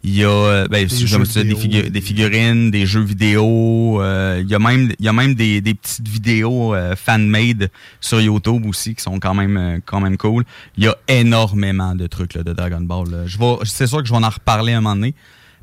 Il 0.07 0.15
y 0.15 0.23
a 0.23 0.29
euh, 0.29 0.67
ben, 0.69 0.85
Des 0.85 0.95
des, 0.95 1.53
vidéo. 1.55 1.57
figu- 1.57 1.89
des 1.89 2.01
figurines, 2.01 2.69
des 2.69 2.85
jeux 2.85 3.01
vidéo. 3.01 3.99
euh, 4.03 4.39
il 4.43 4.47
y 4.47 4.53
a 4.53 4.59
même 4.59 4.91
il 4.99 5.03
y 5.05 5.07
a 5.07 5.13
même 5.13 5.33
des, 5.33 5.61
des 5.61 5.73
petites 5.73 6.07
vidéos 6.07 6.75
euh, 6.75 6.95
fan-made 6.95 7.71
sur 7.99 8.21
YouTube 8.21 8.67
aussi 8.67 8.93
qui 8.93 9.01
sont 9.01 9.19
quand 9.19 9.33
même 9.33 9.57
euh, 9.57 9.79
quand 9.83 9.99
même 10.01 10.15
cool. 10.17 10.43
Il 10.77 10.83
y 10.83 10.87
a 10.87 10.95
énormément 11.07 11.95
de 11.95 12.05
trucs 12.05 12.35
là, 12.35 12.43
de 12.43 12.53
Dragon 12.53 12.81
Ball. 12.81 13.09
là. 13.09 13.17
Je 13.25 13.39
vais 13.39 13.55
c'est 13.63 13.87
sûr 13.87 13.99
que 14.03 14.07
je 14.07 14.13
vais 14.13 14.23
en 14.23 14.29
reparler 14.29 14.73
un 14.73 14.81
moment 14.81 14.95
donné, 14.95 15.15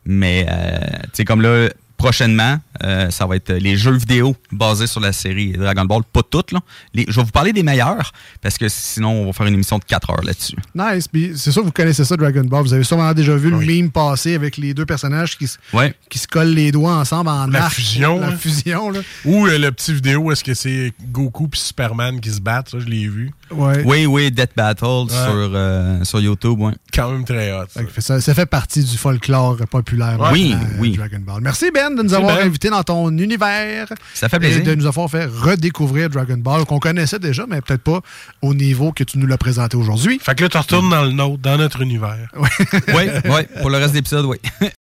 mais 0.04 0.44
euh, 0.50 0.78
tu 1.04 1.08
sais 1.12 1.24
comme 1.24 1.40
là 1.42 1.68
prochainement, 2.02 2.58
euh, 2.84 3.10
ça 3.10 3.26
va 3.26 3.36
être 3.36 3.52
les 3.52 3.76
jeux 3.76 3.92
vidéo 3.96 4.34
basés 4.50 4.86
sur 4.86 5.00
la 5.00 5.12
série 5.12 5.52
Dragon 5.52 5.84
Ball, 5.84 6.02
pas 6.12 6.22
toutes 6.28 6.52
là. 6.52 6.60
Les- 6.94 7.04
je 7.08 7.16
vais 7.16 7.24
vous 7.24 7.30
parler 7.30 7.52
des 7.52 7.62
meilleurs 7.62 8.12
parce 8.40 8.58
que 8.58 8.68
sinon 8.68 9.10
on 9.22 9.26
va 9.26 9.32
faire 9.32 9.46
une 9.46 9.54
émission 9.54 9.78
de 9.78 9.84
4 9.84 10.10
heures 10.10 10.22
là-dessus. 10.24 10.56
Nice. 10.74 11.08
Puis 11.08 11.32
c'est 11.36 11.52
sûr 11.52 11.62
que 11.62 11.66
vous 11.66 11.72
connaissez 11.72 12.04
ça, 12.04 12.16
Dragon 12.16 12.44
Ball. 12.44 12.62
Vous 12.62 12.74
avez 12.74 12.84
sûrement 12.84 13.12
déjà 13.12 13.36
vu 13.36 13.54
Oui. 13.54 13.66
le 13.66 13.82
meme 13.82 13.90
passer 13.90 14.34
avec 14.34 14.56
les 14.56 14.74
deux 14.74 14.86
personnages 14.86 15.38
qui, 15.38 15.48
Ouais. 15.72 15.94
qui 16.10 16.18
se 16.18 16.26
collent 16.26 16.54
les 16.54 16.72
doigts 16.72 16.94
ensemble 16.96 17.28
en 17.30 17.46
La 17.46 17.64
arc. 17.66 17.74
fusion, 17.74 18.18
La 18.20 18.28
hein. 18.28 18.36
fusion, 18.36 18.90
là. 18.90 19.00
Ou 19.24 19.46
euh, 19.46 19.58
le 19.58 19.70
petit 19.72 19.92
vidéo, 19.94 20.30
est-ce 20.32 20.42
que 20.44 20.54
c'est 20.54 20.92
Goku 21.10 21.48
puis 21.48 21.60
Superman 21.60 22.20
qui 22.20 22.30
se 22.30 22.40
battent? 22.40 22.70
Ça, 22.70 22.78
je 22.80 22.86
l'ai 22.86 23.06
vu. 23.08 23.30
Ouais. 23.52 23.82
Oui, 23.84 24.06
oui, 24.06 24.30
Death 24.30 24.50
Battle 24.56 25.06
sur, 25.08 25.16
euh, 25.54 26.02
sur 26.04 26.20
YouTube, 26.20 26.58
ouais. 26.60 26.72
Quand 26.92 27.10
même 27.10 27.24
très 27.24 27.52
hot. 27.52 27.64
ça. 27.68 27.80
Fait 27.80 27.86
que 27.86 28.00
Ça, 28.00 28.20
ça 28.20 28.34
fait 28.34 28.46
partie 28.46 28.82
du 28.84 28.96
folklore 28.96 29.56
populaire. 29.70 30.18
Oui, 30.32 30.54
euh, 30.54 30.64
oui. 30.78 30.96
Dragon 30.96 31.20
Ball. 31.20 31.40
Merci 31.42 31.70
Ben 31.72 31.90
de 31.90 31.96
nous 31.96 32.10
Merci, 32.10 32.14
avoir 32.16 32.36
Ben. 32.38 32.46
invités 32.46 32.70
dans 32.70 32.82
ton 32.82 33.10
univers. 33.16 33.88
Ça 34.14 34.28
fait 34.28 34.36
Et 34.36 34.40
plaisir. 34.40 34.62
de 34.64 34.74
nous 34.74 34.86
avoir 34.86 35.08
fait 35.10 35.26
redécouvrir 35.26 36.08
Dragon 36.10 36.36
Ball, 36.38 36.64
qu'on 36.64 36.78
connaissait 36.78 37.18
déjà, 37.18 37.44
mais 37.48 37.60
peut-être 37.60 37.82
pas 37.82 38.00
au 38.40 38.54
niveau 38.54 38.92
que 38.92 39.04
tu 39.04 39.18
nous 39.18 39.26
l'as 39.26 39.38
présenté 39.38 39.76
aujourd'hui. 39.76 40.18
Fait 40.22 40.34
que 40.34 40.42
là, 40.44 40.48
tu 40.48 40.58
retournes 40.58 40.90
dans 40.90 41.02
le 41.02 41.12
nôtre, 41.12 41.38
dans 41.42 41.56
notre 41.58 41.80
univers. 41.82 42.28
Oui, 42.36 42.48
oui, 43.24 43.42
pour 43.60 43.70
le 43.70 43.78
reste 43.78 43.90
de 43.90 43.96
l'épisode, 43.96 44.24
oui. 44.26 44.38